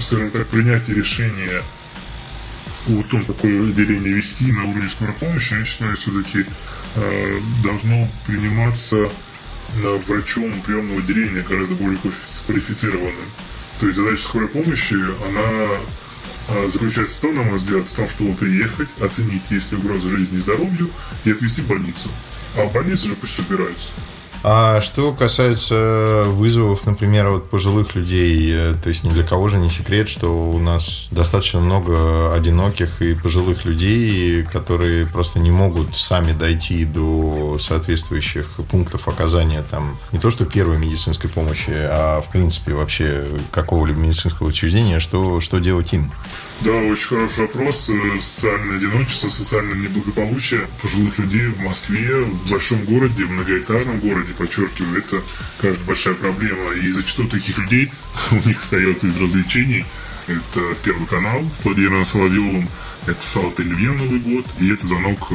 скажем 0.00 0.30
так, 0.30 0.46
принятие 0.48 0.96
решения 0.96 1.62
о 2.88 3.02
том, 3.04 3.24
какое 3.24 3.68
отделение 3.68 4.12
вести 4.12 4.52
на 4.52 4.64
уровне 4.64 4.88
скорой 4.88 5.14
помощи, 5.14 5.54
я 5.54 5.64
считаю, 5.64 5.96
все-таки 5.96 6.44
э, 6.96 7.40
должно 7.62 8.08
приниматься 8.26 9.10
на 9.82 9.90
врачом 10.06 10.52
приемного 10.62 11.00
отделения 11.00 11.42
гораздо 11.42 11.74
более 11.74 11.98
квалифицированным. 12.46 13.14
То 13.80 13.86
есть 13.86 13.98
задача 13.98 14.22
скорой 14.22 14.48
помощи, 14.48 14.94
она 14.94 15.78
э, 16.48 16.68
заключается 16.68 17.16
в 17.16 17.20
том, 17.20 17.34
на 17.34 17.42
мой 17.42 17.56
взгляд, 17.56 17.88
в 17.88 17.94
том, 17.94 18.08
чтобы 18.08 18.34
приехать, 18.34 18.88
оценить, 19.00 19.50
есть 19.50 19.72
ли 19.72 19.78
угроза 19.78 20.10
жизни 20.10 20.38
и 20.38 20.40
здоровью, 20.40 20.90
и 21.24 21.30
отвезти 21.32 21.62
в 21.62 21.66
больницу. 21.66 22.10
А 22.56 22.64
в 22.64 22.72
больнице 22.72 23.08
же 23.08 23.16
пусть 23.16 23.38
разбираются. 23.38 23.92
А 24.46 24.82
что 24.82 25.12
касается 25.12 26.24
вызовов, 26.26 26.84
например, 26.84 27.30
вот 27.30 27.48
пожилых 27.48 27.94
людей, 27.94 28.52
э, 28.54 28.74
то 28.74 28.90
есть 28.90 29.02
ни 29.02 29.08
для 29.08 29.24
кого 29.24 29.48
же 29.48 29.56
не 29.56 29.70
секрет, 29.70 30.06
что 30.06 30.28
у 30.50 30.58
нас 30.58 31.08
достаточно 31.10 31.60
много 31.60 32.30
одиноких 32.30 33.00
и 33.00 33.14
пожилых 33.14 33.64
людей, 33.64 34.44
которые 34.44 35.06
просто 35.06 35.38
не 35.38 35.50
могут 35.50 35.96
сами 35.96 36.32
дойти 36.32 36.84
до 36.84 37.56
соответствующих 37.58 38.46
пунктов 38.70 39.08
оказания 39.08 39.64
там 39.70 39.98
не 40.12 40.18
то 40.18 40.28
что 40.28 40.44
первой 40.44 40.76
медицинской 40.76 41.30
помощи, 41.30 41.72
а 41.72 42.20
в 42.20 42.30
принципе 42.30 42.74
вообще 42.74 43.26
какого-либо 43.50 43.98
медицинского 43.98 44.48
учреждения, 44.48 45.00
что, 45.00 45.40
что 45.40 45.58
делать 45.58 45.94
им? 45.94 46.12
Да, 46.60 46.72
очень 46.72 47.08
хороший 47.08 47.40
вопрос. 47.40 47.90
Э, 47.90 48.20
социальное 48.20 48.76
одиночество, 48.76 49.28
социальное 49.28 49.74
неблагополучие 49.74 50.66
пожилых 50.80 51.18
людей 51.18 51.48
в 51.48 51.60
Москве, 51.60 52.20
в 52.20 52.50
большом 52.50 52.84
городе, 52.84 53.24
в 53.24 53.30
многоэтажном 53.30 53.98
городе, 53.98 54.32
подчеркиваю, 54.34 54.98
это, 54.98 55.20
кажется, 55.60 55.84
большая 55.84 56.14
проблема. 56.14 56.72
И 56.72 56.90
зачастую 56.92 57.28
таких 57.28 57.58
людей 57.58 57.90
у 58.30 58.48
них 58.48 58.62
остается 58.62 59.08
из 59.08 59.20
развлечений. 59.20 59.84
Это 60.26 60.74
Первый 60.82 61.06
канал 61.06 61.42
с 61.52 61.64
Владимиром 61.64 62.02
Соловьевым, 62.02 62.66
это 63.06 63.22
Салат 63.22 63.60
Оливье 63.60 63.90
Новый 63.90 64.20
год, 64.20 64.46
и 64.58 64.72
это 64.72 64.86
звонок 64.86 65.30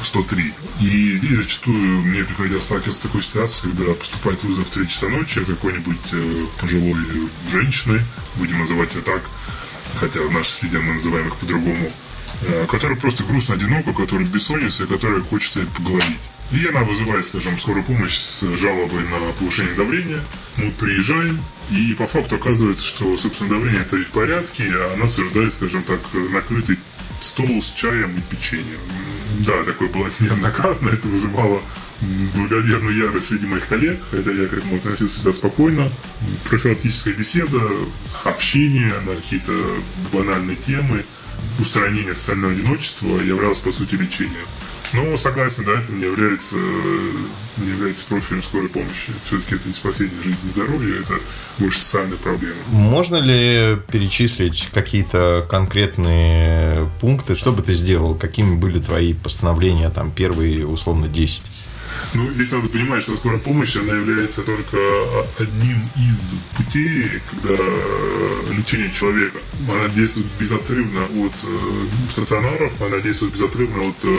103. 0.00 0.42
Э, 0.42 0.82
и 0.82 1.12
здесь 1.12 1.36
зачастую 1.36 2.00
мне 2.02 2.24
приходилось 2.24 2.64
сталкиваться 2.64 3.00
с 3.00 3.02
такой 3.02 3.20
ситуацией, 3.20 3.72
когда 3.72 3.92
поступает 3.92 4.42
вызов 4.44 4.68
в 4.68 4.70
3 4.70 4.88
часа 4.88 5.08
ночи 5.08 5.44
какой-нибудь 5.44 6.12
э, 6.12 6.46
пожилой 6.58 6.96
женщины, 7.50 8.02
будем 8.36 8.60
называть 8.60 8.94
ее 8.94 9.02
так, 9.02 9.20
хотя 9.94 10.20
в 10.20 10.32
нашей 10.32 10.50
среде 10.50 10.78
мы 10.78 10.94
называем 10.94 11.28
их 11.28 11.36
по-другому, 11.36 11.92
э, 12.42 12.66
которая 12.70 12.98
просто 12.98 13.24
грустно 13.24 13.54
одинока, 13.54 13.92
которая 13.92 14.26
бессонница, 14.26 14.86
которая 14.86 15.20
хочет 15.20 15.68
поговорить. 15.70 16.20
И 16.52 16.66
она 16.66 16.84
вызывает, 16.84 17.24
скажем, 17.24 17.58
скорую 17.58 17.84
помощь 17.84 18.16
с 18.16 18.42
жалобой 18.56 19.04
на 19.04 19.32
повышение 19.38 19.74
давления. 19.74 20.20
Мы 20.56 20.70
приезжаем, 20.72 21.42
и 21.70 21.94
по 21.94 22.06
факту 22.06 22.36
оказывается, 22.36 22.84
что, 22.84 23.16
собственно, 23.16 23.50
давление 23.50 23.80
это 23.80 23.96
и 23.96 24.04
в 24.04 24.10
порядке, 24.10 24.64
а 24.70 24.92
она 24.94 25.04
ожидает, 25.04 25.52
скажем 25.52 25.82
так, 25.82 26.00
накрытый 26.12 26.78
стол 27.20 27.62
с 27.62 27.72
чаем 27.72 28.16
и 28.18 28.20
печеньем. 28.34 28.80
Да, 29.40 29.62
такое 29.64 29.88
было 29.88 30.10
неоднократно, 30.20 30.88
это 30.90 31.08
вызывало 31.08 31.62
благоверную 32.34 32.96
ярость 32.96 33.28
среди 33.28 33.46
моих 33.46 33.66
коллег, 33.66 34.00
хотя 34.10 34.30
я 34.30 34.46
к 34.46 34.52
этому 34.52 34.76
относился 34.76 35.14
всегда 35.14 35.32
спокойно. 35.32 35.90
Профилактическая 36.48 37.14
беседа, 37.14 37.60
общение 38.24 38.92
на 39.06 39.14
какие-то 39.14 39.52
банальные 40.12 40.56
темы, 40.56 41.04
устранение 41.58 42.14
социального 42.14 42.52
одиночества 42.52 43.18
являлось, 43.20 43.58
по 43.58 43.72
сути, 43.72 43.94
лечением. 43.94 44.46
Ну, 44.94 45.16
согласен, 45.16 45.64
да, 45.64 45.80
это 45.80 45.92
не 45.92 46.04
является, 46.04 46.56
не 46.56 47.68
является 47.68 48.06
профилем 48.06 48.42
скорой 48.42 48.68
помощи. 48.68 49.12
Все-таки 49.24 49.54
это 49.54 49.68
не 49.68 49.74
спасение 49.74 50.14
жизни 50.22 50.46
и 50.46 50.50
здоровья, 50.50 51.00
это 51.00 51.14
больше 51.58 51.80
социальная 51.80 52.18
проблема. 52.18 52.56
Можно 52.68 53.16
ли 53.16 53.78
перечислить 53.90 54.68
какие-то 54.72 55.46
конкретные 55.48 56.90
пункты, 57.00 57.34
что 57.34 57.52
бы 57.52 57.62
ты 57.62 57.74
сделал, 57.74 58.14
какими 58.14 58.54
были 58.54 58.80
твои 58.80 59.14
постановления, 59.14 59.88
там, 59.90 60.10
первые, 60.10 60.66
условно, 60.66 61.08
10? 61.08 61.42
Ну, 62.14 62.30
здесь 62.32 62.52
надо 62.52 62.68
понимать, 62.68 63.02
что 63.02 63.16
скорая 63.16 63.38
помощь, 63.38 63.74
она 63.76 63.94
является 63.94 64.42
только 64.42 64.76
одним 65.38 65.78
из 65.96 66.34
путей, 66.56 67.06
когда 67.30 67.56
лечение 68.54 68.90
человека. 68.92 69.38
Она 69.68 69.88
действует 69.88 70.26
безотрывно 70.38 71.04
от 71.04 71.32
э, 71.44 72.10
стационаров, 72.10 72.72
она 72.82 73.00
действует 73.00 73.32
безотрывно 73.32 73.88
от 73.88 74.04
э, 74.04 74.18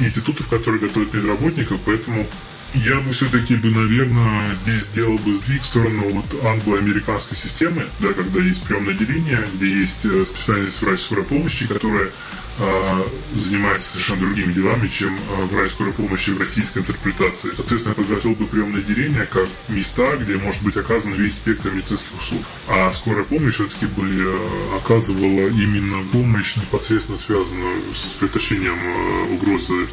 институтов, 0.00 0.48
которые 0.48 0.80
готовят 0.80 1.14
медработников, 1.14 1.80
поэтому 1.86 2.26
я 2.74 3.00
бы 3.00 3.10
все-таки 3.10 3.56
бы, 3.56 3.70
наверное, 3.70 4.54
здесь 4.54 4.84
сделал 4.84 5.18
бы 5.18 5.34
сдвиг 5.34 5.62
в 5.62 5.66
сторону 5.66 6.10
вот 6.10 6.44
англо-американской 6.44 7.36
системы, 7.36 7.86
да, 7.98 8.12
когда 8.12 8.40
есть 8.40 8.62
приемное 8.62 8.94
отделение, 8.94 9.44
где 9.54 9.68
есть 9.68 10.04
э, 10.04 10.24
специальность 10.24 10.80
врач 10.80 11.00
скорой 11.00 11.24
помощи, 11.24 11.66
которая 11.66 12.10
э, 12.58 13.04
занимается 13.34 13.90
совершенно 13.90 14.20
другими 14.20 14.52
делами, 14.52 14.86
чем 14.86 15.14
э, 15.14 15.44
врач 15.46 15.70
скорой 15.70 15.92
помощи 15.92 16.30
в 16.30 16.38
российской 16.38 16.78
интерпретации. 16.78 17.50
Соответственно, 17.56 17.94
я 17.96 18.04
подготовил 18.04 18.36
бы 18.36 18.46
приемное 18.46 18.80
отделение 18.80 19.26
как 19.26 19.48
места, 19.68 20.16
где 20.16 20.36
может 20.36 20.62
быть 20.62 20.76
оказан 20.76 21.14
весь 21.14 21.36
спектр 21.36 21.70
медицинских 21.70 22.16
услуг. 22.18 22.42
А 22.68 22.92
скорая 22.92 23.24
помощь 23.24 23.54
все-таки 23.54 23.86
бы 23.86 24.06
э, 24.06 24.76
оказывала 24.76 25.48
именно 25.48 26.04
помощь, 26.12 26.56
непосредственно 26.56 27.18
связанную 27.18 27.82
с 27.92 28.14
предотвращением 28.14 28.78
э, 28.78 29.34
угрозы 29.34 29.88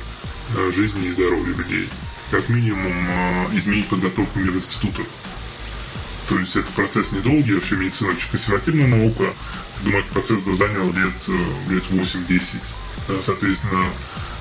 э, 0.55 0.71
жизни 0.71 1.07
и 1.07 1.11
здоровья 1.11 1.55
людей 1.55 1.89
как 2.31 2.49
минимум 2.49 2.93
э, 3.09 3.47
изменить 3.53 3.87
подготовку 3.87 4.39
мединститутов. 4.39 5.05
То 6.29 6.37
есть 6.37 6.55
это 6.55 6.69
процесс 6.73 7.11
недолгий, 7.11 7.55
вообще 7.55 7.75
медицина 7.77 8.09
очень 8.09 8.29
консервативная 8.29 8.87
наука. 8.87 9.33
Думаю, 9.83 10.01
этот 10.01 10.11
процесс 10.11 10.39
бы 10.41 10.53
занял 10.53 10.91
лет, 10.91 11.29
э, 11.29 11.73
лет 11.73 11.83
8-10. 11.89 12.59
Соответственно, 13.21 13.85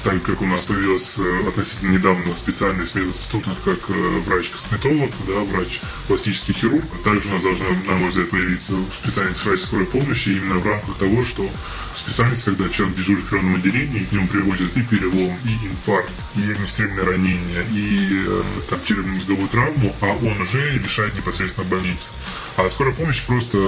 так 0.07 0.23
как 0.23 0.41
у 0.41 0.47
нас 0.47 0.65
появилась 0.65 1.19
э, 1.19 1.49
относительно 1.49 1.91
недавно 1.91 2.33
специальность 2.37 2.93
в 2.93 2.95
мединститутах, 2.95 3.57
как 3.65 3.91
э, 3.91 3.93
врач-косметолог, 4.25 5.11
да, 5.27 5.41
врач-пластический 5.41 6.55
хирург, 6.55 6.85
также 7.03 7.29
у 7.29 7.33
нас 7.33 7.43
должна, 7.43 7.67
на 7.87 7.97
мой 7.97 8.11
взгляд, 8.11 8.31
появиться 8.31 8.75
специальность 9.03 9.45
врач 9.45 9.61
скорой 9.61 9.87
помощи 9.87 10.29
именно 10.29 10.61
в 10.61 10.67
рамках 10.67 10.97
того, 10.99 11.25
что 11.25 11.51
специальность, 11.93 12.45
когда 12.45 12.69
человек 12.69 12.97
дежурит 12.97 13.25
в 13.25 13.29
приемном 13.29 13.57
отделении, 13.57 14.05
к 14.05 14.13
нему 14.13 14.29
приводят 14.29 14.77
и 14.77 14.83
перелом, 14.83 15.37
и 15.45 15.67
инфаркт, 15.67 16.13
и 16.37 16.53
огнестрельное 16.53 17.05
ранение, 17.05 17.67
и 17.73 18.23
э, 18.29 18.43
там, 18.71 18.79
черепно-мозговую 18.85 19.49
травму, 19.49 19.97
а 20.01 20.07
он 20.07 20.41
уже 20.41 20.79
решает 20.79 21.17
непосредственно 21.17 21.67
в 21.67 21.71
больнице. 21.71 22.11
А 22.57 22.71
скорая 22.71 22.95
помощь 22.95 23.25
просто 23.25 23.59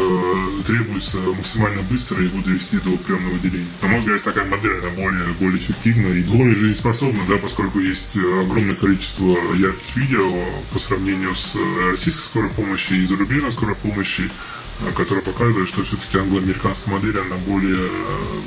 требуется 0.64 1.18
максимально 1.18 1.82
быстро 1.82 2.22
его 2.22 2.40
довести 2.42 2.76
до 2.78 2.96
приемного 2.96 3.36
отделения. 3.36 3.66
На 3.82 3.88
мой 3.88 3.98
взгляд, 3.98 4.22
такая 4.22 4.44
модель, 4.44 4.78
она 4.78 4.90
более, 4.90 5.26
более 5.40 5.58
эффективна 5.58 6.08
и 6.08 6.27
более 6.28 6.54
жизнеспособна, 6.54 7.20
да, 7.28 7.36
поскольку 7.36 7.80
есть 7.80 8.16
э, 8.16 8.40
огромное 8.42 8.74
количество 8.74 9.36
ярких 9.54 9.96
видео 9.96 10.32
по 10.72 10.78
сравнению 10.78 11.34
с 11.34 11.56
э, 11.56 11.90
российской 11.90 12.22
скорой 12.22 12.50
помощью 12.50 13.02
и 13.02 13.06
зарубежной 13.06 13.50
скорой 13.50 13.74
помощи, 13.74 14.30
э, 14.80 14.92
которая 14.96 15.24
показывает, 15.24 15.68
что 15.68 15.82
все-таки 15.82 16.18
англоамериканская 16.18 16.94
модель, 16.94 17.18
она 17.18 17.36
более, 17.46 17.88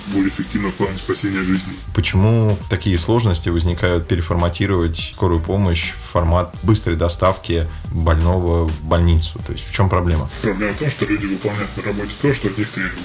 более 0.07 0.29
эффективна 0.29 0.69
в 0.69 0.75
плане 0.75 0.97
спасения 0.97 1.43
жизни. 1.43 1.73
Почему 1.93 2.57
такие 2.69 2.97
сложности 2.97 3.49
возникают 3.49 4.07
переформатировать 4.07 5.11
скорую 5.13 5.41
помощь 5.41 5.93
в 5.93 6.11
формат 6.11 6.55
быстрой 6.63 6.95
доставки 6.95 7.67
больного 7.91 8.67
в 8.67 8.83
больницу? 8.83 9.39
То 9.45 9.53
есть 9.53 9.67
в 9.67 9.73
чем 9.73 9.89
проблема? 9.89 10.29
Проблема 10.41 10.73
в 10.73 10.77
том, 10.77 10.89
что 10.89 11.05
люди 11.05 11.25
выполняют 11.25 11.75
на 11.77 11.83
работе 11.83 12.11
то, 12.21 12.33
что 12.33 12.47
от 12.47 12.57
них 12.57 12.69
требуют. 12.69 12.99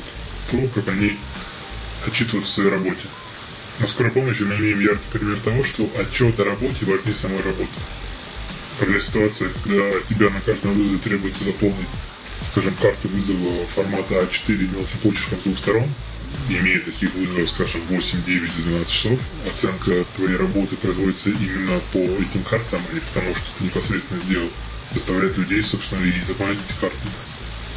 То, 0.50 0.80
как 0.80 0.88
они 0.94 1.16
отчитываются 2.06 2.52
в 2.52 2.54
своей 2.54 2.70
работе. 2.70 3.06
На 3.78 3.86
скорой 3.86 4.10
помощи 4.10 4.42
мы 4.42 4.54
имеем 4.56 4.80
яркий 4.80 5.04
пример 5.12 5.38
того, 5.40 5.62
что 5.62 5.88
отчет 5.98 6.40
о 6.40 6.44
работе 6.44 6.86
важнее 6.86 7.14
самой 7.14 7.42
работы. 7.42 7.68
Когда 8.80 8.98
ситуация, 8.98 9.50
когда 9.50 10.00
тебя 10.08 10.30
на 10.30 10.40
каждом 10.40 10.72
вызове 10.72 10.98
требуется 10.98 11.44
заполнить, 11.44 11.88
скажем, 12.52 12.74
карту 12.80 13.08
вызова 13.08 13.66
формата 13.66 14.14
А4 14.14 14.56
мелким 14.56 14.98
почерком 15.02 15.40
с 15.40 15.42
двух 15.44 15.58
сторон, 15.58 15.88
имея 16.48 16.80
таких 16.80 17.14
вызовов, 17.14 17.48
скажем, 17.50 17.82
8, 17.90 18.24
9, 18.24 18.64
12 18.64 18.88
часов, 18.90 19.20
оценка 19.46 20.04
твоей 20.16 20.36
работы 20.36 20.76
производится 20.76 21.28
именно 21.28 21.78
по 21.92 21.98
этим 21.98 22.42
картам, 22.48 22.80
и 22.94 23.00
потому 23.00 23.34
что 23.34 23.44
ты 23.58 23.64
непосредственно 23.64 24.20
сделал, 24.20 24.48
заставляет 24.94 25.36
людей, 25.36 25.62
собственно, 25.62 26.04
и 26.04 26.22
заполнять 26.22 26.58
эти 26.66 26.80
карты 26.80 26.96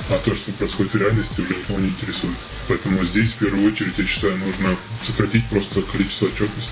а 0.10 0.18
то, 0.18 0.36
что 0.36 0.52
происходит 0.54 0.94
в 0.94 0.98
реальности, 0.98 1.42
уже 1.42 1.56
никого 1.56 1.80
не 1.80 1.90
интересует. 1.90 2.36
Поэтому 2.68 3.04
здесь, 3.06 3.34
в 3.34 3.38
первую 3.38 3.72
очередь, 3.72 3.98
я 3.98 4.06
считаю, 4.06 4.38
нужно 4.38 4.76
сократить 5.04 5.48
просто 5.48 5.82
количество 5.84 6.26
отчетности. 6.28 6.72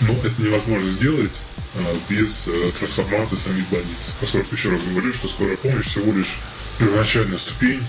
Но 0.00 0.12
это 0.14 0.42
невозможно 0.42 0.90
сделать 0.90 1.32
а, 1.76 1.96
без 2.08 2.48
а, 2.48 2.72
трансформации 2.78 3.36
самих 3.36 3.68
больниц. 3.68 4.14
Поскольку 4.20 4.54
еще 4.54 4.70
раз 4.70 4.82
говорю, 4.82 5.12
что 5.12 5.28
скорая 5.28 5.56
помощь 5.56 5.86
всего 5.86 6.12
лишь 6.12 6.36
первоначальная 6.78 7.38
ступень 7.38 7.82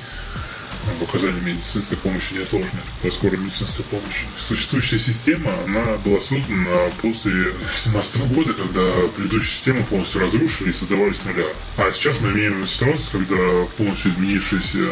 в 1.00 1.04
оказании 1.04 1.39
медицинской 1.41 1.98
помощи 1.98 2.34
неотложной, 2.34 2.82
по 3.02 3.12
скорой 3.12 3.38
медицинской 3.38 3.84
помощи. 3.86 4.26
Существующая 4.38 5.00
система, 5.00 5.52
она 5.65 5.98
была 5.98 6.19
создана 6.19 6.89
после 7.02 7.32
2017 7.32 8.17
года, 8.34 8.54
когда 8.54 9.08
предыдущую 9.15 9.43
систему 9.43 9.84
полностью 9.84 10.21
разрушили 10.21 10.69
и 10.69 10.74
создавали 10.74 11.13
с 11.13 11.26
нуля. 11.26 11.45
А 11.78 11.91
сейчас 11.91 12.21
мы 12.21 12.32
имеем 12.32 12.65
ситуацию, 12.67 13.26
когда 13.26 13.65
полностью 13.78 14.12
изменившееся 14.12 14.78
э, 14.80 14.91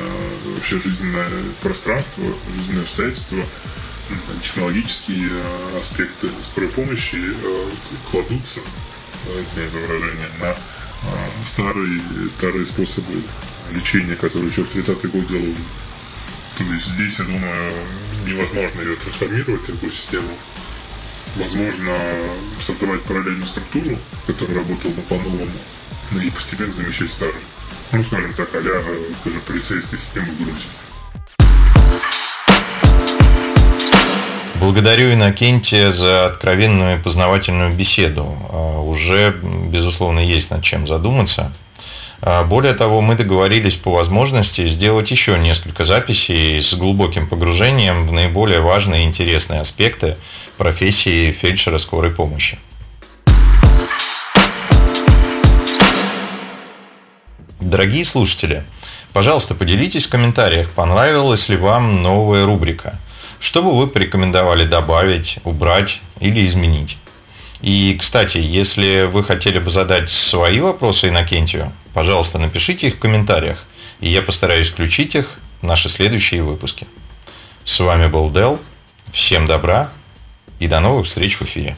вообще 0.55 0.79
жизненное 0.79 1.29
пространство, 1.61 2.23
жизненные 2.57 2.83
обстоятельства, 2.83 3.43
технологические 4.41 5.29
э, 5.29 5.77
аспекты 5.77 6.29
скорой 6.41 6.69
помощи 6.69 7.17
э, 7.17 7.69
кладутся, 8.11 8.61
извините 9.41 9.71
за 9.71 9.79
выражение, 9.79 10.27
на 10.41 10.55
старые, 11.45 12.01
старые 12.29 12.65
способы 12.65 13.21
лечения, 13.73 14.15
которые 14.15 14.49
еще 14.49 14.63
в 14.63 14.75
30-е 14.75 15.09
годы 15.09 15.27
делали. 15.27 15.55
То 16.57 16.63
есть 16.63 16.85
здесь, 16.85 17.19
я 17.19 17.25
думаю, 17.25 17.73
невозможно 18.27 18.81
ее 18.81 18.95
трансформировать, 18.95 19.65
такую 19.65 19.91
систему. 19.91 20.29
Возможно, 21.35 21.97
создавать 22.59 23.01
параллельную 23.03 23.47
структуру, 23.47 23.97
которая 24.27 24.57
работала 24.59 24.91
бы 24.91 25.01
по-новому, 25.01 25.47
ну 26.11 26.21
и 26.21 26.29
постепенно 26.29 26.71
замещать 26.71 27.09
старую. 27.09 27.35
Ну, 27.91 28.03
скажем 28.03 28.33
так, 28.33 28.49
а-ля 28.53 28.81
даже 29.25 29.39
полицейская 29.47 29.99
система 29.99 30.27
в 30.27 30.37
Грузии. 30.37 30.67
Благодарю 34.59 35.13
Иннокентия 35.13 35.91
за 35.91 36.27
откровенную 36.27 36.97
и 36.97 37.01
познавательную 37.01 37.73
беседу. 37.73 38.35
А, 38.49 38.79
уже, 38.79 39.31
безусловно, 39.41 40.19
есть 40.19 40.51
над 40.51 40.63
чем 40.63 40.87
задуматься. 40.87 41.51
А, 42.25 42.45
более 42.45 42.73
того, 42.73 43.01
мы 43.01 43.15
договорились 43.15 43.75
по 43.75 43.91
возможности 43.91 44.69
сделать 44.69 45.11
еще 45.11 45.37
несколько 45.37 45.83
записей 45.83 46.61
с 46.61 46.73
глубоким 46.73 47.27
погружением 47.27 48.07
в 48.07 48.13
наиболее 48.13 48.61
важные 48.61 49.03
и 49.03 49.07
интересные 49.07 49.59
аспекты 49.59 50.15
профессии 50.57 51.33
фельдшера 51.33 51.79
скорой 51.79 52.11
помощи. 52.11 52.57
Дорогие 57.59 58.05
слушатели, 58.05 58.63
пожалуйста, 59.11 59.53
поделитесь 59.53 60.05
в 60.05 60.09
комментариях, 60.09 60.71
понравилась 60.71 61.49
ли 61.49 61.57
вам 61.57 62.03
новая 62.03 62.45
рубрика. 62.45 62.97
Что 63.41 63.61
бы 63.61 63.77
вы 63.77 63.87
порекомендовали 63.87 64.65
добавить, 64.65 65.39
убрать 65.43 65.99
или 66.21 66.47
изменить? 66.47 66.97
И, 67.63 67.95
кстати, 67.97 68.39
если 68.39 69.05
вы 69.05 69.23
хотели 69.23 69.57
бы 69.57 69.69
задать 69.69 70.11
свои 70.11 70.59
вопросы 70.59 71.07
Иннокентию, 71.07 71.71
пожалуйста, 71.93 72.37
напишите 72.37 72.89
их 72.89 72.95
в 72.95 72.99
комментариях, 72.99 73.63
и 74.01 74.09
я 74.09 74.21
постараюсь 74.21 74.69
включить 74.69 75.15
их 75.15 75.39
в 75.61 75.65
наши 75.65 75.87
следующие 75.87 76.43
выпуски. 76.43 76.87
С 77.63 77.79
вами 77.79 78.07
был 78.07 78.29
Дел. 78.29 78.59
Всем 79.13 79.45
добра 79.45 79.89
и 80.59 80.67
до 80.67 80.81
новых 80.81 81.07
встреч 81.07 81.37
в 81.37 81.43
эфире. 81.43 81.77